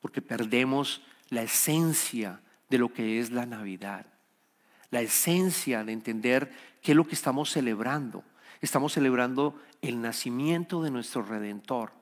porque 0.00 0.22
perdemos 0.22 1.02
la 1.30 1.42
esencia 1.42 2.40
de 2.70 2.78
lo 2.78 2.92
que 2.92 3.18
es 3.18 3.32
la 3.32 3.44
Navidad, 3.44 4.06
la 4.90 5.00
esencia 5.00 5.82
de 5.82 5.92
entender 5.92 6.52
qué 6.80 6.92
es 6.92 6.96
lo 6.96 7.06
que 7.06 7.16
estamos 7.16 7.50
celebrando. 7.50 8.22
Estamos 8.60 8.92
celebrando 8.92 9.60
el 9.82 10.00
nacimiento 10.00 10.82
de 10.82 10.90
nuestro 10.90 11.22
Redentor. 11.22 11.92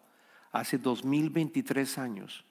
Hace 0.52 0.78
2023 0.78 1.98
años 1.98 2.44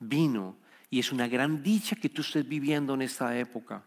vino 0.00 0.56
y 0.90 0.98
es 0.98 1.12
una 1.12 1.28
gran 1.28 1.62
dicha 1.62 1.96
que 1.96 2.08
tú 2.08 2.22
estés 2.22 2.46
viviendo 2.48 2.94
en 2.94 3.02
esta 3.02 3.36
época, 3.38 3.84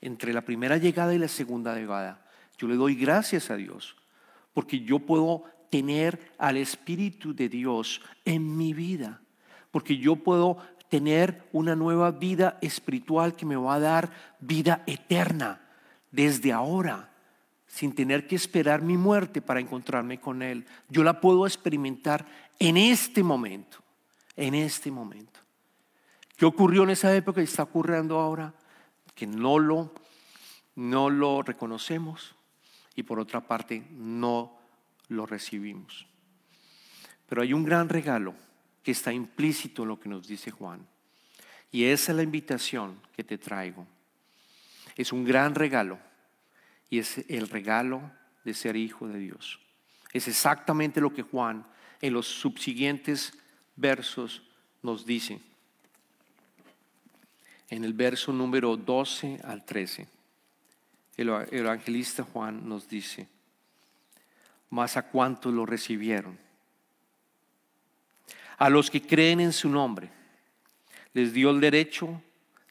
entre 0.00 0.32
la 0.32 0.42
primera 0.42 0.76
llegada 0.76 1.14
y 1.14 1.18
la 1.18 1.28
segunda 1.28 1.74
llegada. 1.74 2.24
Yo 2.58 2.68
le 2.68 2.76
doy 2.76 2.94
gracias 2.94 3.50
a 3.50 3.56
Dios, 3.56 3.96
porque 4.52 4.80
yo 4.80 5.00
puedo 5.00 5.44
tener 5.70 6.32
al 6.38 6.56
Espíritu 6.56 7.34
de 7.34 7.48
Dios 7.48 8.00
en 8.24 8.56
mi 8.56 8.72
vida, 8.72 9.20
porque 9.70 9.96
yo 9.96 10.16
puedo 10.16 10.58
tener 10.88 11.48
una 11.52 11.74
nueva 11.74 12.12
vida 12.12 12.58
espiritual 12.60 13.34
que 13.34 13.46
me 13.46 13.56
va 13.56 13.74
a 13.74 13.80
dar 13.80 14.12
vida 14.38 14.84
eterna 14.86 15.60
desde 16.12 16.52
ahora, 16.52 17.10
sin 17.66 17.92
tener 17.92 18.28
que 18.28 18.36
esperar 18.36 18.82
mi 18.82 18.96
muerte 18.96 19.42
para 19.42 19.58
encontrarme 19.58 20.20
con 20.20 20.42
Él. 20.42 20.64
Yo 20.88 21.02
la 21.02 21.20
puedo 21.20 21.44
experimentar 21.44 22.24
en 22.60 22.76
este 22.76 23.24
momento, 23.24 23.78
en 24.36 24.54
este 24.54 24.92
momento. 24.92 25.43
¿Qué 26.36 26.44
ocurrió 26.44 26.82
en 26.82 26.90
esa 26.90 27.14
época 27.14 27.40
y 27.40 27.44
está 27.44 27.62
ocurriendo 27.62 28.18
ahora? 28.18 28.54
Que 29.14 29.26
no 29.26 29.58
lo, 29.58 29.94
no 30.74 31.10
lo 31.10 31.42
reconocemos 31.42 32.34
y 32.96 33.04
por 33.04 33.20
otra 33.20 33.40
parte 33.40 33.86
no 33.90 34.58
lo 35.08 35.26
recibimos. 35.26 36.06
Pero 37.28 37.42
hay 37.42 37.52
un 37.52 37.64
gran 37.64 37.88
regalo 37.88 38.34
que 38.82 38.90
está 38.90 39.12
implícito 39.12 39.82
en 39.82 39.88
lo 39.88 40.00
que 40.00 40.08
nos 40.08 40.26
dice 40.26 40.50
Juan. 40.50 40.86
Y 41.70 41.84
esa 41.84 42.12
es 42.12 42.16
la 42.16 42.22
invitación 42.22 43.00
que 43.16 43.24
te 43.24 43.38
traigo. 43.38 43.86
Es 44.96 45.12
un 45.12 45.24
gran 45.24 45.54
regalo 45.54 45.98
y 46.90 46.98
es 46.98 47.18
el 47.28 47.48
regalo 47.48 48.10
de 48.44 48.54
ser 48.54 48.76
hijo 48.76 49.08
de 49.08 49.18
Dios. 49.18 49.60
Es 50.12 50.28
exactamente 50.28 51.00
lo 51.00 51.12
que 51.12 51.22
Juan 51.22 51.66
en 52.00 52.12
los 52.12 52.26
subsiguientes 52.26 53.32
versos 53.76 54.42
nos 54.82 55.06
dice 55.06 55.40
en 57.74 57.84
el 57.84 57.92
verso 57.92 58.32
número 58.32 58.76
12 58.76 59.40
al 59.42 59.64
13. 59.64 60.06
El 61.16 61.28
evangelista 61.50 62.22
Juan 62.22 62.68
nos 62.68 62.88
dice, 62.88 63.28
más 64.70 64.96
a 64.96 65.02
cuántos 65.02 65.52
lo 65.52 65.66
recibieron. 65.66 66.38
A 68.58 68.70
los 68.70 68.90
que 68.90 69.02
creen 69.02 69.40
en 69.40 69.52
su 69.52 69.68
nombre, 69.68 70.08
les 71.12 71.32
dio 71.32 71.50
el 71.50 71.60
derecho 71.60 72.22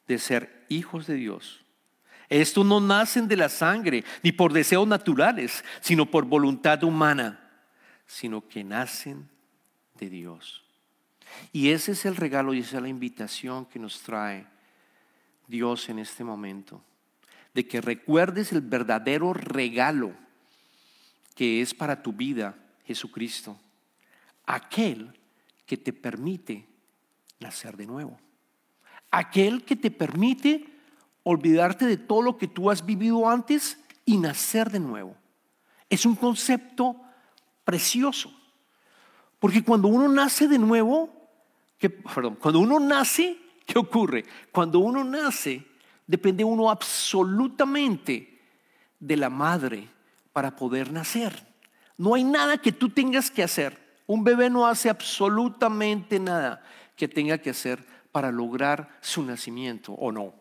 de 0.08 0.18
ser 0.18 0.64
hijos 0.70 1.06
de 1.06 1.14
Dios, 1.14 1.60
Estos 2.30 2.64
no 2.64 2.80
nacen 2.80 3.28
de 3.28 3.36
la 3.36 3.50
sangre, 3.50 4.02
ni 4.22 4.32
por 4.32 4.54
deseos 4.54 4.88
naturales, 4.88 5.62
sino 5.82 6.10
por 6.10 6.24
voluntad 6.24 6.82
humana, 6.82 7.38
sino 8.06 8.48
que 8.48 8.64
nacen 8.64 9.28
de 10.00 10.08
Dios. 10.08 10.64
Y 11.52 11.70
ese 11.70 11.92
es 11.92 12.06
el 12.06 12.16
regalo 12.16 12.54
y 12.54 12.60
esa 12.60 12.78
es 12.78 12.82
la 12.82 12.88
invitación 12.88 13.66
que 13.66 13.78
nos 13.78 14.00
trae 14.00 14.53
Dios 15.46 15.88
en 15.88 15.98
este 15.98 16.24
momento. 16.24 16.82
De 17.54 17.66
que 17.66 17.80
recuerdes 17.80 18.52
el 18.52 18.60
verdadero 18.60 19.32
regalo 19.32 20.12
que 21.34 21.60
es 21.60 21.74
para 21.74 22.02
tu 22.02 22.12
vida 22.12 22.56
Jesucristo. 22.84 23.58
Aquel 24.46 25.18
que 25.66 25.76
te 25.76 25.92
permite 25.92 26.66
nacer 27.40 27.76
de 27.76 27.86
nuevo. 27.86 28.18
Aquel 29.10 29.64
que 29.64 29.76
te 29.76 29.90
permite 29.90 30.66
olvidarte 31.22 31.86
de 31.86 31.96
todo 31.96 32.22
lo 32.22 32.38
que 32.38 32.48
tú 32.48 32.70
has 32.70 32.84
vivido 32.84 33.28
antes 33.28 33.78
y 34.04 34.16
nacer 34.18 34.70
de 34.70 34.80
nuevo. 34.80 35.16
Es 35.88 36.04
un 36.06 36.16
concepto 36.16 37.00
precioso. 37.64 38.32
Porque 39.38 39.62
cuando 39.62 39.88
uno 39.88 40.08
nace 40.08 40.48
de 40.48 40.58
nuevo, 40.58 41.10
que, 41.78 41.90
perdón, 41.90 42.36
cuando 42.36 42.60
uno 42.60 42.80
nace, 42.80 43.38
¿qué 43.66 43.78
ocurre? 43.78 44.24
Cuando 44.52 44.78
uno 44.78 45.04
nace, 45.04 45.64
depende 46.06 46.44
uno 46.44 46.70
absolutamente 46.70 48.40
de 48.98 49.16
la 49.16 49.30
madre 49.30 49.88
para 50.32 50.54
poder 50.56 50.92
nacer. 50.92 51.46
No 51.96 52.14
hay 52.14 52.24
nada 52.24 52.58
que 52.58 52.72
tú 52.72 52.88
tengas 52.88 53.30
que 53.30 53.42
hacer. 53.42 53.78
Un 54.06 54.24
bebé 54.24 54.50
no 54.50 54.66
hace 54.66 54.90
absolutamente 54.90 56.18
nada 56.18 56.62
que 56.96 57.08
tenga 57.08 57.38
que 57.38 57.50
hacer 57.50 57.84
para 58.12 58.30
lograr 58.30 58.98
su 59.00 59.22
nacimiento 59.22 59.92
o 59.92 60.12
no. 60.12 60.34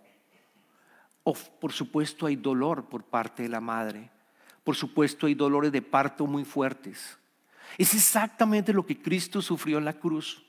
O, 1.23 1.33
por 1.33 1.71
supuesto 1.71 2.25
hay 2.25 2.35
dolor 2.35 2.89
por 2.89 3.03
parte 3.03 3.43
de 3.43 3.49
la 3.49 3.61
madre. 3.61 4.09
Por 4.63 4.75
supuesto 4.75 5.27
hay 5.27 5.35
dolores 5.35 5.71
de 5.71 5.81
parto 5.81 6.25
muy 6.25 6.43
fuertes. 6.45 7.17
Es 7.77 7.93
exactamente 7.93 8.73
lo 8.73 8.85
que 8.85 9.01
Cristo 9.01 9.41
sufrió 9.41 9.77
en 9.77 9.85
la 9.85 9.93
cruz 9.93 10.43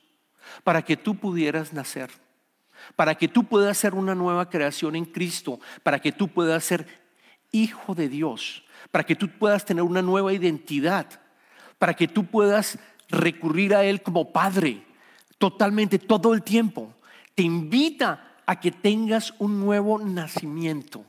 para 0.63 0.83
que 0.83 0.97
tú 0.97 1.15
pudieras 1.15 1.73
nacer, 1.73 2.11
para 2.95 3.15
que 3.15 3.27
tú 3.27 3.43
puedas 3.43 3.77
ser 3.77 3.93
una 3.93 4.15
nueva 4.15 4.49
creación 4.49 4.95
en 4.95 5.05
Cristo, 5.05 5.59
para 5.83 5.99
que 5.99 6.11
tú 6.11 6.27
puedas 6.27 6.63
ser 6.63 6.87
hijo 7.51 7.95
de 7.95 8.09
Dios, 8.09 8.63
para 8.91 9.03
que 9.03 9.15
tú 9.15 9.29
puedas 9.29 9.65
tener 9.65 9.83
una 9.83 10.01
nueva 10.01 10.33
identidad, 10.33 11.07
para 11.79 11.93
que 11.93 12.07
tú 12.07 12.25
puedas 12.25 12.79
recurrir 13.09 13.73
a 13.75 13.83
Él 13.83 14.01
como 14.01 14.31
Padre 14.31 14.83
totalmente 15.37 15.99
todo 15.99 16.33
el 16.33 16.43
tiempo. 16.43 16.93
Te 17.33 17.43
invita 17.43 18.35
a 18.45 18.59
que 18.59 18.71
tengas 18.71 19.33
un 19.39 19.59
nuevo 19.59 19.99
nacimiento, 19.99 21.05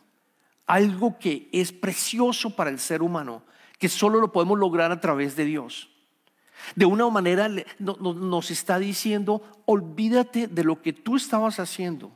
algo 0.66 1.18
que 1.18 1.48
es 1.52 1.72
precioso 1.72 2.56
para 2.56 2.70
el 2.70 2.78
ser 2.78 3.02
humano, 3.02 3.42
que 3.78 3.88
solo 3.88 4.20
lo 4.20 4.32
podemos 4.32 4.58
lograr 4.58 4.90
a 4.90 5.00
través 5.00 5.36
de 5.36 5.44
Dios. 5.44 5.90
De 6.74 6.86
una 6.86 7.08
manera 7.08 7.48
nos 7.78 8.50
está 8.50 8.78
diciendo, 8.78 9.42
olvídate 9.66 10.46
de 10.46 10.64
lo 10.64 10.82
que 10.82 10.92
tú 10.92 11.16
estabas 11.16 11.60
haciendo. 11.60 12.10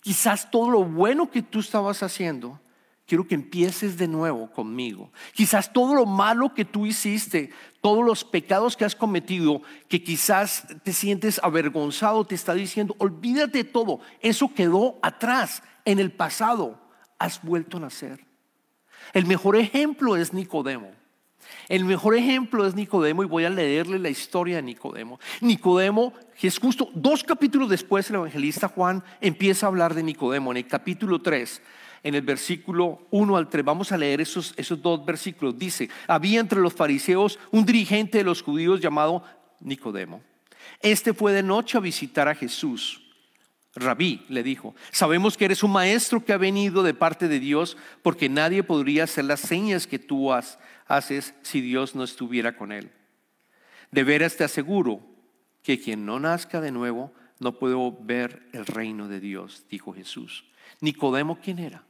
Quizás 0.00 0.50
todo 0.50 0.70
lo 0.70 0.84
bueno 0.84 1.30
que 1.30 1.42
tú 1.42 1.60
estabas 1.60 2.02
haciendo 2.02 2.60
quiero 3.06 3.26
que 3.26 3.36
empieces 3.36 3.96
de 3.96 4.08
nuevo 4.08 4.50
conmigo. 4.50 5.10
Quizás 5.32 5.72
todo 5.72 5.94
lo 5.94 6.06
malo 6.06 6.52
que 6.52 6.64
tú 6.64 6.86
hiciste, 6.86 7.50
todos 7.80 8.04
los 8.04 8.24
pecados 8.24 8.76
que 8.76 8.84
has 8.84 8.96
cometido, 8.96 9.62
que 9.88 10.02
quizás 10.02 10.66
te 10.82 10.92
sientes 10.92 11.40
avergonzado, 11.42 12.24
te 12.24 12.34
está 12.34 12.54
diciendo, 12.54 12.94
olvídate 12.98 13.58
de 13.58 13.64
todo, 13.64 14.00
eso 14.20 14.52
quedó 14.52 14.98
atrás, 15.02 15.62
en 15.84 16.00
el 16.00 16.10
pasado, 16.10 16.80
has 17.18 17.40
vuelto 17.42 17.76
a 17.76 17.80
nacer. 17.80 18.26
El 19.12 19.26
mejor 19.26 19.56
ejemplo 19.56 20.16
es 20.16 20.32
Nicodemo. 20.32 20.90
El 21.68 21.84
mejor 21.84 22.14
ejemplo 22.14 22.66
es 22.66 22.74
Nicodemo 22.74 23.22
y 23.22 23.26
voy 23.26 23.44
a 23.44 23.50
leerle 23.50 23.98
la 23.98 24.08
historia 24.08 24.56
de 24.56 24.62
Nicodemo. 24.62 25.18
Nicodemo, 25.40 26.12
que 26.38 26.48
es 26.48 26.58
justo 26.58 26.90
dos 26.94 27.24
capítulos 27.24 27.68
después, 27.68 28.08
el 28.10 28.16
evangelista 28.16 28.68
Juan 28.68 29.02
empieza 29.20 29.66
a 29.66 29.68
hablar 29.68 29.94
de 29.94 30.02
Nicodemo 30.02 30.52
en 30.52 30.58
el 30.58 30.66
capítulo 30.66 31.20
3 31.20 31.62
en 32.02 32.14
el 32.14 32.22
versículo 32.22 33.08
1 33.10 33.36
al 33.36 33.48
3. 33.48 33.64
Vamos 33.64 33.90
a 33.90 33.98
leer 33.98 34.20
esos, 34.20 34.54
esos 34.56 34.80
dos 34.80 35.04
versículos. 35.04 35.58
Dice, 35.58 35.90
había 36.06 36.38
entre 36.38 36.60
los 36.60 36.72
fariseos 36.72 37.36
un 37.50 37.66
dirigente 37.66 38.18
de 38.18 38.24
los 38.24 38.42
judíos 38.42 38.80
llamado 38.80 39.24
Nicodemo. 39.58 40.22
Este 40.80 41.12
fue 41.12 41.32
de 41.32 41.42
noche 41.42 41.76
a 41.76 41.80
visitar 41.80 42.28
a 42.28 42.34
Jesús. 42.36 43.02
Rabí 43.74 44.24
le 44.28 44.42
dijo, 44.42 44.74
sabemos 44.90 45.36
que 45.36 45.44
eres 45.44 45.62
un 45.62 45.72
maestro 45.72 46.24
que 46.24 46.32
ha 46.32 46.38
venido 46.38 46.82
de 46.82 46.94
parte 46.94 47.28
de 47.28 47.38
Dios 47.38 47.76
porque 48.02 48.28
nadie 48.28 48.62
podría 48.62 49.04
hacer 49.04 49.26
las 49.26 49.40
señas 49.40 49.86
que 49.86 49.98
tú 49.98 50.32
haces 50.86 51.34
si 51.42 51.60
Dios 51.60 51.94
no 51.94 52.04
estuviera 52.04 52.56
con 52.56 52.72
él. 52.72 52.90
De 53.90 54.04
veras 54.04 54.36
te 54.36 54.44
aseguro 54.44 55.00
que 55.62 55.80
quien 55.80 56.06
no 56.06 56.20
nazca 56.20 56.60
de 56.60 56.72
nuevo 56.72 57.12
no 57.38 57.58
puede 57.58 57.76
ver 58.00 58.48
el 58.52 58.66
reino 58.66 59.08
de 59.08 59.20
Dios, 59.20 59.64
dijo 59.68 59.92
Jesús. 59.92 60.44
Nicodemo, 60.80 61.38
¿quién 61.40 61.58
era? 61.58 61.82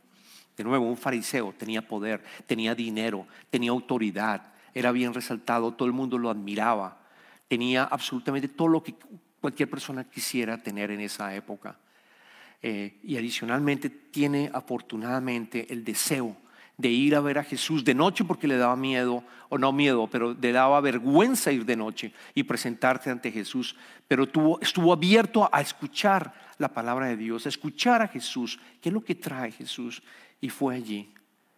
De 0.56 0.64
nuevo, 0.64 0.86
un 0.86 0.96
fariseo, 0.96 1.54
tenía 1.56 1.86
poder, 1.86 2.24
tenía 2.46 2.74
dinero, 2.74 3.26
tenía 3.50 3.70
autoridad, 3.70 4.54
era 4.74 4.92
bien 4.92 5.12
resaltado, 5.12 5.74
todo 5.74 5.86
el 5.86 5.92
mundo 5.92 6.18
lo 6.18 6.30
admiraba, 6.30 7.00
tenía 7.48 7.84
absolutamente 7.84 8.48
todo 8.48 8.68
lo 8.68 8.82
que 8.82 8.94
cualquier 9.40 9.68
persona 9.68 10.04
quisiera 10.04 10.62
tener 10.62 10.90
en 10.90 11.00
esa 11.00 11.34
época. 11.34 11.78
Eh, 12.62 12.98
y 13.02 13.16
adicionalmente 13.16 13.90
tiene 13.90 14.50
afortunadamente 14.52 15.70
el 15.72 15.84
deseo 15.84 16.36
de 16.78 16.88
ir 16.88 17.14
a 17.14 17.20
ver 17.20 17.38
a 17.38 17.44
Jesús 17.44 17.84
de 17.84 17.94
noche 17.94 18.24
porque 18.24 18.46
le 18.46 18.56
daba 18.56 18.76
miedo, 18.76 19.24
o 19.48 19.58
no 19.58 19.72
miedo, 19.72 20.08
pero 20.10 20.34
le 20.34 20.52
daba 20.52 20.80
vergüenza 20.80 21.52
ir 21.52 21.64
de 21.64 21.76
noche 21.76 22.12
y 22.34 22.42
presentarse 22.42 23.10
ante 23.10 23.32
Jesús, 23.32 23.76
pero 24.08 24.26
tuvo, 24.26 24.60
estuvo 24.60 24.92
abierto 24.92 25.48
a 25.50 25.60
escuchar 25.60 26.34
la 26.58 26.68
palabra 26.68 27.06
de 27.06 27.16
Dios, 27.16 27.46
a 27.46 27.48
escuchar 27.48 28.02
a 28.02 28.08
Jesús, 28.08 28.58
qué 28.80 28.90
es 28.90 28.92
lo 28.92 29.02
que 29.02 29.14
trae 29.14 29.52
Jesús, 29.52 30.02
y 30.40 30.50
fue 30.50 30.74
allí, 30.74 31.12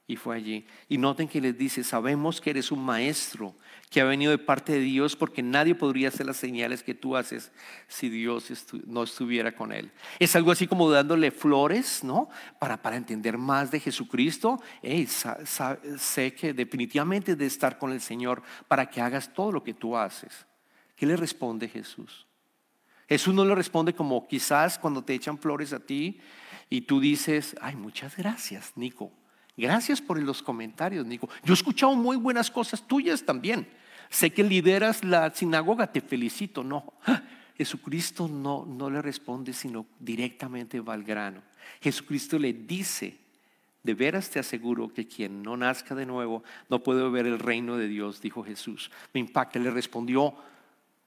y 0.07 0.17
fue 0.17 0.37
allí. 0.37 0.67
Y 0.89 0.99
noten 0.99 1.29
que 1.29 1.41
les 1.41 1.57
dice, 1.57 1.83
sabemos 1.83 2.41
que 2.41 2.51
eres 2.51 2.71
un 2.71 2.85
maestro 2.85 3.55
que 3.91 4.01
ha 4.01 4.05
venido 4.05 4.31
de 4.31 4.39
parte 4.39 4.73
de 4.73 4.81
Dios 4.81 5.17
porque 5.17 5.43
nadie 5.43 5.75
podría 5.75 6.09
hacer 6.09 6.27
las 6.27 6.37
señales 6.37 6.83
que 6.83 6.95
tú 6.95 7.17
haces 7.17 7.51
si 7.87 8.09
Dios 8.09 8.53
no 8.87 9.03
estuviera 9.03 9.53
con 9.53 9.73
él. 9.73 9.91
Es 10.19 10.37
algo 10.37 10.51
así 10.51 10.67
como 10.67 10.91
dándole 10.91 11.31
flores, 11.31 12.05
¿no? 12.05 12.29
Para, 12.59 12.83
para 12.83 12.97
entender 12.97 13.39
más 13.39 13.71
de 13.71 13.81
Jesucristo. 13.81 14.61
sé 15.99 16.35
que 16.35 16.53
definitivamente 16.53 17.37
de 17.37 17.47
estar 17.47 17.79
con 17.79 17.93
el 17.93 18.01
Señor 18.01 18.43
para 18.69 18.91
que 18.91 19.01
hagas 19.01 19.33
todo 19.33 19.53
lo 19.53 19.63
que 19.63 19.75
tú 19.75 19.97
haces. 19.97 20.47
¿Qué 20.97 21.07
le 21.07 21.17
responde 21.17 21.69
Jesús? 21.69 22.27
Jesús 23.09 23.33
no 23.33 23.45
le 23.45 23.55
responde 23.55 23.95
como 23.95 24.29
quizás 24.29 24.79
cuando 24.79 25.03
te 25.03 25.15
echan 25.15 25.39
flores 25.39 25.73
a 25.73 25.81
ti 25.81 26.21
y 26.69 26.83
tú 26.83 27.01
dices, 27.01 27.57
ay, 27.61 27.75
muchas 27.77 28.17
gracias, 28.17 28.73
Nico. 28.77 29.13
Gracias 29.59 30.01
por 30.01 30.23
los 30.23 30.41
comentarios, 30.41 31.05
Nico. 31.05 31.29
Yo 31.43 31.53
he 31.53 31.55
escuchado 31.55 31.97
muy 31.97 32.17
buenas 32.17 32.49
cosas 32.49 32.87
tuyas 32.87 33.25
también. 33.25 33.67
Sé 34.09 34.31
que 34.31 34.45
lideras 34.45 35.03
la 35.03 35.35
sinagoga, 35.35 35.91
te 35.91 36.01
felicito. 36.01 36.63
No, 36.63 36.93
Jesucristo 37.57 38.29
no, 38.29 38.65
no 38.65 38.89
le 38.89 39.03
responde, 39.03 39.53
sino 39.53 39.85
directamente 39.99 40.79
va 40.79 40.95
al 40.95 41.03
grano. 41.03 41.43
Jesucristo 41.81 42.39
le 42.39 42.53
dice, 42.53 43.19
de 43.83 43.95
veras 43.95 44.31
te 44.31 44.39
aseguro 44.39 44.95
que 44.95 45.09
quien 45.09 45.43
no 45.43 45.57
nazca 45.57 45.97
de 45.97 46.07
nuevo 46.07 46.45
no 46.71 46.81
puede 46.81 47.09
ver 47.11 47.27
el 47.27 47.41
reino 47.41 47.77
de 47.77 47.89
Dios, 47.89 48.21
dijo 48.21 48.45
Jesús. 48.45 48.93
Me 49.13 49.19
impacta, 49.19 49.59
le 49.59 49.73
respondió, 49.73 50.37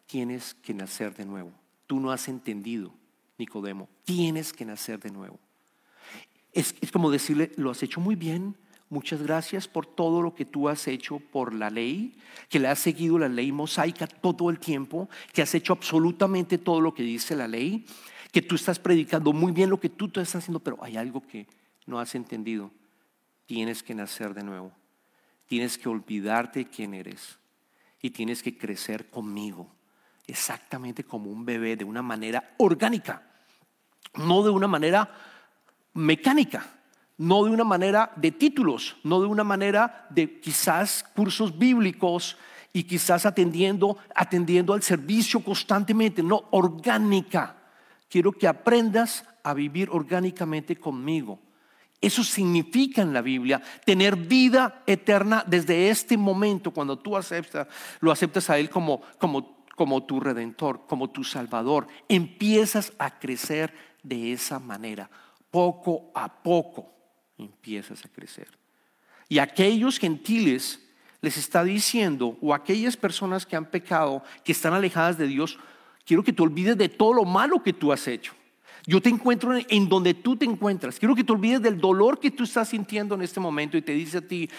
tienes 0.08 0.56
que 0.56 0.74
nacer 0.74 1.16
de 1.16 1.24
nuevo. 1.24 1.54
Tú 1.88 2.02
no 2.02 2.12
has 2.12 2.28
entendido, 2.28 2.94
Nicodemo, 3.38 3.88
tienes 4.04 4.52
que 4.52 4.66
nacer 4.66 5.00
de 5.00 5.10
nuevo. 5.10 5.40
Es, 6.54 6.74
como 6.92 7.12
decirle, 7.12 7.52
lo 7.56 7.72
has 7.72 7.82
hecho 7.82 8.02
muy 8.02 8.16
bien, 8.16 8.58
muchas 8.90 9.22
gracias 9.22 9.68
por 9.68 9.86
todo 9.86 10.22
lo 10.22 10.36
que 10.36 10.46
tú 10.46 10.68
has 10.68 10.88
hecho 10.88 11.20
por 11.20 11.54
la 11.54 11.70
ley, 11.70 12.18
que 12.50 12.60
le 12.60 12.68
has 12.68 12.80
seguido 12.80 13.18
la 13.18 13.30
ley 13.30 13.52
mosaica 13.52 14.06
todo 14.06 14.50
el 14.50 14.60
tiempo, 14.60 15.10
que 15.34 15.42
has 15.42 15.56
hecho 15.56 15.74
absolutamente 15.74 16.58
todo 16.58 16.82
lo 16.82 16.94
que 16.94 17.04
dice 17.04 17.36
la 17.36 17.48
ley, 17.48 17.86
que 18.32 18.42
tú 18.42 18.56
estás 18.56 18.80
predicando 18.80 19.32
muy 19.32 19.52
bien 19.54 19.70
lo 19.70 19.80
que 19.80 19.90
tú, 19.90 20.06
estás 20.08 20.36
haciendo, 20.36 20.60
pero 20.60 20.78
hay 20.84 20.98
algo 20.98 21.26
que 21.26 21.48
no 21.86 22.00
has 22.00 22.16
entendido. 22.16 22.72
Tienes 23.46 23.82
que 23.84 23.96
nacer 23.96 24.34
de 24.34 24.44
nuevo, 24.44 24.72
tienes 25.48 25.78
que 25.78 25.90
olvidarte 25.90 26.66
quién 26.66 26.94
eres 26.94 27.38
y 28.02 28.10
tienes 28.10 28.44
que 28.44 28.58
crecer 28.58 29.10
conmigo, 29.10 29.74
exactamente 30.28 31.04
como 31.04 31.30
un 31.30 31.46
bebé, 31.46 31.78
de 31.78 31.86
una 31.86 32.02
manera 32.02 32.56
orgánica, 32.58 33.24
no 34.16 34.44
de 34.44 34.50
una 34.50 34.68
manera 34.68 35.31
mecánica, 35.94 36.66
no 37.18 37.44
de 37.44 37.52
una 37.52 37.64
manera 37.64 38.12
de 38.16 38.32
títulos, 38.32 38.98
no 39.04 39.22
de 39.22 39.28
una 39.28 39.44
manera 39.44 40.08
de 40.10 40.40
quizás 40.40 41.06
cursos 41.16 41.58
bíblicos 41.58 42.38
y 42.74 42.84
quizás 42.84 43.26
atendiendo, 43.26 43.98
atendiendo 44.16 44.74
al 44.74 44.82
servicio 44.82 45.44
constantemente, 45.44 46.24
no 46.24 46.46
orgánica. 46.52 47.58
Quiero 48.10 48.32
que 48.32 48.48
aprendas 48.48 49.26
a 49.44 49.54
vivir 49.54 49.90
orgánicamente 49.90 50.76
conmigo 50.76 51.40
Eso 52.00 52.24
significa 52.24 53.02
en 53.02 53.14
la 53.14 53.22
Biblia 53.22 53.62
tener 53.86 54.16
vida 54.16 54.84
eterna 54.88 55.44
desde 55.46 55.90
este 55.90 56.18
momento, 56.18 56.72
cuando 56.72 56.98
tú 56.98 57.16
aceptas, 57.16 57.68
lo 58.00 58.12
aceptas 58.12 58.50
a 58.50 58.58
Él 58.58 58.72
como, 58.72 59.02
como, 59.20 59.64
como 59.76 60.04
tu 60.04 60.20
redentor, 60.20 60.88
como 60.88 61.12
tu 61.12 61.24
salvador. 61.24 61.88
Empiezas 62.10 62.94
a 62.98 63.20
crecer 63.20 63.74
de 64.02 64.34
esa 64.34 64.58
manera. 64.58 65.12
Poco 65.52 66.12
a 66.16 66.42
poco 66.42 66.92
empiezas 67.38 68.04
a 68.06 68.10
crecer. 68.10 68.48
Y 69.30 69.40
aquellos 69.40 70.00
gentiles 70.00 70.80
les 71.22 71.38
está 71.38 71.64
diciendo, 71.64 72.38
o 72.42 72.54
aquellas 72.54 72.98
personas 72.98 73.46
que 73.46 73.56
han 73.56 73.66
pecado, 73.66 74.24
que 74.44 74.52
están 74.52 74.74
alejadas 74.74 75.18
de 75.18 75.28
Dios, 75.28 75.60
quiero 76.06 76.24
que 76.24 76.34
te 76.34 76.42
olvides 76.42 76.78
de 76.78 76.90
todo 76.90 77.14
lo 77.14 77.26
malo 77.26 77.62
que 77.62 77.74
tú 77.74 77.92
has 77.92 78.08
hecho. 78.08 78.34
Yo 78.88 79.00
te 79.02 79.10
encuentro 79.10 79.54
en 79.56 79.88
donde 79.88 80.16
tú 80.16 80.36
te 80.36 80.46
encuentras. 80.46 80.98
Quiero 80.98 81.16
que 81.16 81.24
te 81.24 81.32
olvides 81.32 81.62
del 81.62 81.80
dolor 81.80 82.20
que 82.20 82.32
tú 82.32 82.44
estás 82.44 82.70
sintiendo 82.70 83.14
en 83.14 83.22
este 83.22 83.40
momento 83.40 83.78
y 83.78 83.82
te 83.84 83.94
dice 83.94 84.18
a 84.18 84.28
ti, 84.28 84.50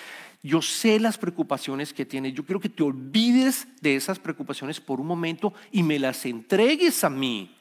yo 0.43 0.63
sé 0.63 1.01
las 1.01 1.19
preocupaciones 1.19 1.93
que 1.93 2.05
tienes. 2.05 2.33
Yo 2.35 2.45
quiero 2.45 2.61
que 2.61 2.69
te 2.69 2.83
olvides 2.85 3.67
de 3.81 3.97
esas 3.97 4.21
preocupaciones 4.21 4.81
por 4.81 5.01
un 5.01 5.07
momento 5.07 5.53
y 5.73 5.83
me 5.83 5.99
las 5.99 6.25
entregues 6.25 7.03
a 7.03 7.11
mí. 7.11 7.57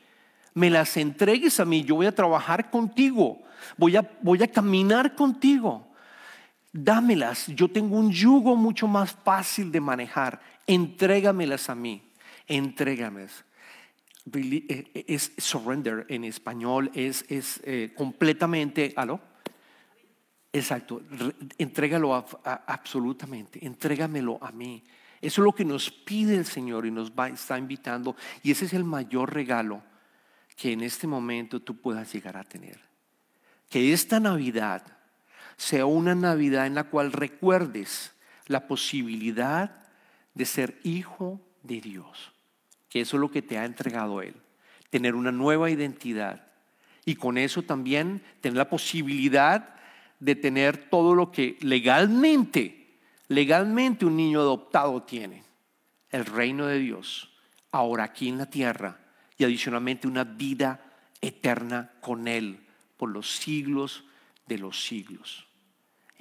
Me 0.54 0.70
las 0.70 0.98
entregues 0.98 1.60
a 1.60 1.66
mí. 1.66 1.84
Yo 1.84 1.96
voy 1.96 2.06
a 2.06 2.16
trabajar 2.16 2.70
contigo. 2.70 3.42
Voy 3.78 3.96
a, 3.96 4.10
voy 4.22 4.42
a 4.44 4.48
caminar 4.48 5.16
contigo 5.16 5.92
dámelas, 6.74 7.48
yo 7.48 7.70
tengo 7.70 7.98
un 7.98 8.12
yugo 8.12 8.56
mucho 8.56 8.88
más 8.88 9.12
fácil 9.12 9.72
de 9.72 9.82
manejar, 9.82 10.42
entrégamelas 10.68 11.70
a 11.70 11.76
mí, 11.76 12.02
entrégamelas. 12.48 13.46
Eh, 14.34 14.66
eh, 14.94 15.06
es 15.08 15.32
surrender 15.38 16.06
en 16.10 16.24
español, 16.24 16.92
es, 16.94 17.26
es 17.28 17.60
eh, 17.64 17.92
completamente, 17.96 18.94
¿aló? 18.96 19.20
Exacto, 20.54 21.02
entrégalo 21.58 22.14
absolutamente, 22.44 23.66
entrégamelo 23.66 24.38
a 24.42 24.52
mí. 24.52 24.84
Eso 25.22 25.42
es 25.42 25.46
lo 25.46 25.54
que 25.54 25.64
nos 25.64 25.90
pide 25.90 26.36
el 26.36 26.46
Señor 26.46 26.86
y 26.86 26.92
nos 26.92 27.12
va, 27.12 27.30
está 27.30 27.58
invitando. 27.58 28.18
Y 28.44 28.52
ese 28.52 28.66
es 28.66 28.74
el 28.74 28.84
mayor 28.84 29.34
regalo 29.34 29.82
que 30.56 30.72
en 30.72 30.82
este 30.82 31.08
momento 31.08 31.60
tú 31.60 31.80
puedas 31.80 32.12
llegar 32.14 32.38
a 32.38 32.44
tener. 32.44 32.80
Que 33.70 33.94
esta 33.94 34.20
Navidad 34.20 34.84
sea 35.58 35.86
una 35.86 36.16
Navidad 36.16 36.66
en 36.66 36.76
la 36.76 36.86
cual 36.86 37.12
recuerdes 37.12 38.14
la 38.48 38.68
posibilidad 38.68 39.88
de 40.34 40.46
ser 40.46 40.80
hijo 40.84 41.42
de 41.64 41.82
Dios, 41.82 42.32
que 42.90 43.02
eso 43.02 43.18
es 43.18 43.22
lo 43.22 43.32
que 43.32 43.42
te 43.42 43.58
ha 43.58 43.66
entregado 43.66 44.22
Él, 44.22 44.36
tener 44.90 45.16
una 45.16 45.32
nueva 45.32 45.70
identidad 45.70 46.48
y 47.06 47.16
con 47.16 47.38
eso 47.38 47.64
también 47.64 48.24
tener 48.42 48.58
la 48.58 48.70
posibilidad 48.70 49.76
de 50.20 50.36
tener 50.36 50.78
todo 50.90 51.16
lo 51.16 51.32
que 51.32 51.58
legalmente, 51.62 53.00
legalmente 53.28 54.06
un 54.06 54.18
niño 54.18 54.42
adoptado 54.42 55.04
tiene, 55.04 55.44
el 56.10 56.26
reino 56.26 56.68
de 56.68 56.80
Dios, 56.80 57.32
ahora 57.72 58.04
aquí 58.04 58.30
en 58.30 58.38
la 58.38 58.46
tierra 58.46 59.00
y 59.42 59.46
adicionalmente 59.46 60.08
una 60.08 60.24
vida 60.24 60.80
eterna 61.20 61.92
con 62.00 62.28
Él 62.28 62.60
por 62.98 63.10
los 63.10 63.38
siglos 63.38 64.06
de 64.48 64.58
los 64.58 64.84
siglos 64.86 65.48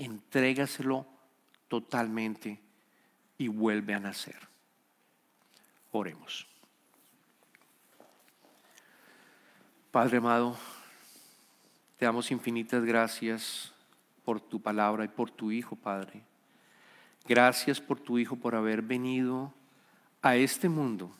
entrégaselo 0.00 1.06
totalmente 1.68 2.58
y 3.36 3.48
vuelve 3.48 3.92
a 3.92 4.00
nacer. 4.00 4.38
Oremos. 5.92 6.46
Padre 9.90 10.18
amado, 10.18 10.56
te 11.98 12.06
damos 12.06 12.30
infinitas 12.30 12.82
gracias 12.82 13.74
por 14.24 14.40
tu 14.40 14.60
palabra 14.62 15.04
y 15.04 15.08
por 15.08 15.30
tu 15.30 15.52
Hijo, 15.52 15.76
Padre. 15.76 16.22
Gracias 17.26 17.78
por 17.78 18.00
tu 18.00 18.18
Hijo 18.18 18.36
por 18.36 18.54
haber 18.54 18.80
venido 18.80 19.52
a 20.22 20.36
este 20.36 20.70
mundo 20.70 21.14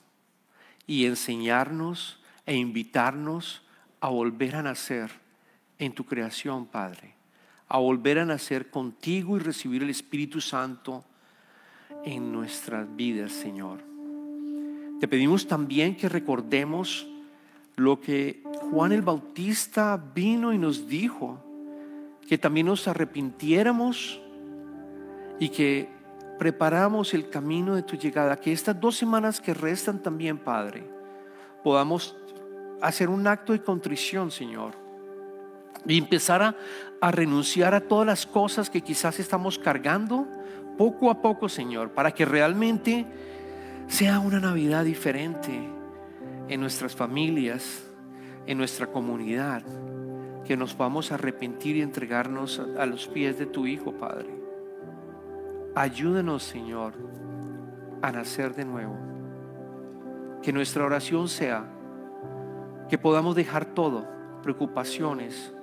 y 0.87 1.07
enseñarnos 1.07 2.21
e 2.47 2.57
invitarnos 2.57 3.63
a 4.01 4.09
volver 4.09 4.57
a 4.57 4.63
nacer 4.63 5.11
en 5.79 5.93
tu 5.93 6.05
creación, 6.05 6.67
Padre 6.67 7.21
a 7.71 7.79
volver 7.79 8.19
a 8.19 8.25
nacer 8.25 8.69
contigo 8.69 9.37
y 9.37 9.41
recibir 9.41 9.85
el 9.85 9.91
Espíritu 9.91 10.41
Santo 10.41 11.05
en 12.05 12.33
nuestras 12.33 12.85
vidas, 12.97 13.31
Señor. 13.31 13.79
Te 14.99 15.07
pedimos 15.07 15.47
también 15.47 15.97
que 15.97 16.09
recordemos 16.09 17.07
lo 17.77 18.01
que 18.01 18.43
Juan 18.73 18.91
el 18.91 19.03
Bautista 19.03 19.97
vino 19.97 20.53
y 20.53 20.59
nos 20.59 20.89
dijo, 20.89 21.39
que 22.29 22.39
también 22.39 22.67
nos 22.67 22.89
arrepintiéramos 22.89 24.21
y 25.39 25.49
que 25.49 25.89
preparamos 26.41 27.15
el 27.15 27.31
camino 27.31 27.77
de 27.77 27.85
tu 27.85 27.95
llegada, 27.95 28.35
que 28.35 28.51
estas 28.51 28.81
dos 28.81 28.97
semanas 28.97 29.41
que 29.41 29.55
restan 29.55 30.03
también, 30.03 30.39
Padre, 30.39 30.83
podamos 31.63 32.17
hacer 32.81 33.09
un 33.09 33.29
acto 33.29 33.53
de 33.53 33.63
contrición, 33.63 34.33
Señor 34.33 34.81
y 35.87 35.99
empezar 35.99 36.43
a, 37.01 37.11
renunciar 37.11 37.75
a 37.75 37.81
todas 37.81 38.07
las 38.07 38.27
cosas 38.27 38.69
que 38.69 38.83
quizás 38.83 39.19
estamos 39.19 39.59
cargando 39.59 40.27
poco 40.77 41.11
a 41.11 41.23
poco, 41.23 41.49
Señor, 41.49 41.91
para 41.91 42.13
que 42.13 42.25
realmente 42.25 43.07
sea 43.89 44.19
una 44.19 44.41
Navidad 44.41 44.85
diferente 44.85 45.53
en 46.49 46.61
nuestras 46.61 46.95
familias, 46.95 47.85
en 48.47 48.59
nuestra 48.59 48.87
comunidad, 48.87 49.63
que 50.45 50.57
nos 50.57 50.77
vamos 50.77 51.11
a 51.11 51.15
arrepentir 51.15 51.77
y 51.77 51.83
entregarnos 51.83 52.61
a 52.79 52.87
los 52.87 53.07
pies 53.09 53.39
de 53.39 53.47
tu 53.47 53.67
Hijo, 53.67 53.93
Padre. 53.93 54.50
Ayúdenos, 55.75 56.43
Señor, 56.43 56.95
a 58.03 58.11
nacer 58.11 58.55
de 58.55 58.65
nuevo. 58.65 58.97
Que 60.43 60.53
nuestra 60.53 60.85
oración 60.85 61.29
sea 61.29 61.65
que 62.89 62.99
podamos 62.99 63.37
dejar 63.37 63.67
todo, 63.67 64.05
preocupaciones, 64.43 65.55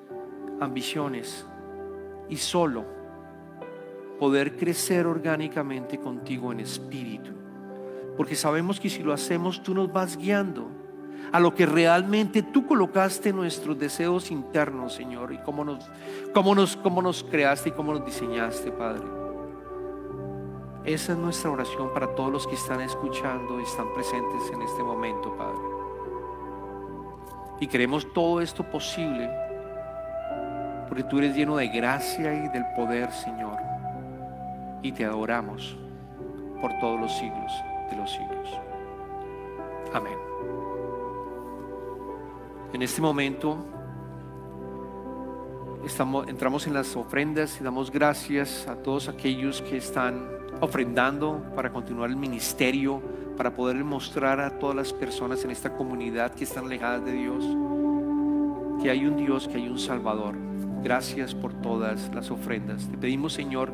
ambiciones 0.62 1.46
y 2.30 2.38
solo 2.38 2.86
poder 4.17 4.56
crecer 4.56 5.06
orgánicamente 5.06 6.00
contigo 6.00 6.54
en 6.54 6.62
espíritu. 6.62 7.32
Porque 8.15 8.36
sabemos 8.36 8.80
que 8.80 8.89
si 8.89 9.04
lo 9.04 9.13
hacemos, 9.13 9.62
tú 9.62 9.74
nos 9.74 9.91
vas 9.91 10.15
guiando 10.15 10.70
a 11.34 11.39
lo 11.41 11.54
que 11.54 11.65
realmente 11.65 12.41
tú 12.41 12.65
colocaste 12.65 13.34
nuestros 13.34 13.78
deseos 13.78 14.32
internos, 14.32 14.93
Señor, 14.93 15.34
y 15.34 15.38
cómo 15.39 15.65
nos, 15.65 15.86
cómo 16.34 16.56
nos, 16.56 16.78
cómo 16.78 17.02
nos 17.02 17.24
creaste 17.24 17.70
y 17.70 17.72
cómo 17.74 17.93
nos 17.93 18.06
diseñaste, 18.06 18.72
Padre. 18.72 19.16
Esa 20.88 21.12
es 21.12 21.17
nuestra 21.17 21.52
oración 21.52 21.89
para 21.93 22.15
todos 22.15 22.32
los 22.32 22.47
que 22.47 22.56
están 22.56 22.80
escuchando 22.80 23.60
y 23.60 23.63
están 23.63 23.93
presentes 23.93 24.50
en 24.54 24.62
este 24.62 24.82
momento, 24.82 25.36
Padre. 25.36 25.60
Y 27.60 27.67
queremos 27.67 28.08
todo 28.13 28.39
esto 28.39 28.63
posible 28.63 29.30
porque 30.88 31.04
tú 31.04 31.17
eres 31.17 31.36
lleno 31.36 31.58
de 31.58 31.67
gracia 31.67 32.34
y 32.34 32.47
del 32.47 32.65
poder, 32.73 33.12
Señor. 33.12 33.58
Y 34.82 34.93
te 34.93 35.04
adoramos 35.04 35.78
por 36.62 36.71
todos 36.80 36.97
los 36.97 37.12
siglos 37.17 37.52
de 37.91 37.97
los 37.97 38.10
siglos. 38.10 38.50
Amén. 39.93 40.17
En 42.71 42.82
este 42.82 43.02
momento 43.02 43.58
entramos 46.30 46.65
en 46.65 46.73
las 46.73 46.95
ofrendas 46.95 47.60
y 47.60 47.63
damos 47.65 47.91
gracias 47.91 48.65
a 48.69 48.78
todos 48.78 49.10
aquellos 49.10 49.62
que 49.62 49.76
están 49.76 50.38
ofrendando 50.62 51.43
para 51.56 51.72
continuar 51.72 52.10
el 52.10 52.15
ministerio, 52.15 53.02
para 53.38 53.54
poder 53.54 53.84
mostrar 53.84 54.39
a 54.39 54.58
todas 54.60 54.76
las 54.76 54.93
personas 54.93 55.43
en 55.43 55.52
esta 55.52 55.76
comunidad 55.76 56.34
que 56.34 56.43
están 56.43 56.65
alejadas 56.65 57.06
de 57.06 57.12
Dios, 57.12 57.43
que 58.82 58.89
hay 58.89 59.06
un 59.06 59.17
Dios, 59.17 59.48
que 59.48 59.58
hay 59.58 59.67
un 59.67 59.80
Salvador 59.80 60.48
Gracias 60.84 61.34
por 61.34 61.54
todas 61.54 62.13
las 62.13 62.32
ofrendas. 62.32 62.88
Te 62.88 62.98
pedimos, 62.98 63.34
Señor, 63.34 63.72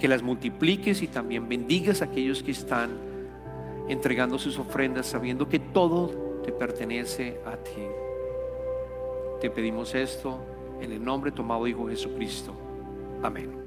que 0.00 0.08
las 0.08 0.22
multipliques 0.22 1.02
y 1.02 1.08
también 1.08 1.48
bendigas 1.48 2.02
a 2.02 2.06
aquellos 2.06 2.42
que 2.42 2.50
están 2.50 2.90
entregando 3.88 4.38
sus 4.38 4.58
ofrendas, 4.58 5.06
sabiendo 5.06 5.48
que 5.48 5.58
todo 5.58 6.40
te 6.44 6.52
pertenece 6.52 7.40
a 7.46 7.56
ti. 7.56 7.82
Te 9.40 9.50
pedimos 9.50 9.94
esto 9.94 10.38
en 10.80 10.92
el 10.92 11.04
nombre 11.04 11.30
tomado 11.30 11.66
Hijo 11.66 11.88
Jesucristo. 11.88 12.52
Amén. 13.22 13.65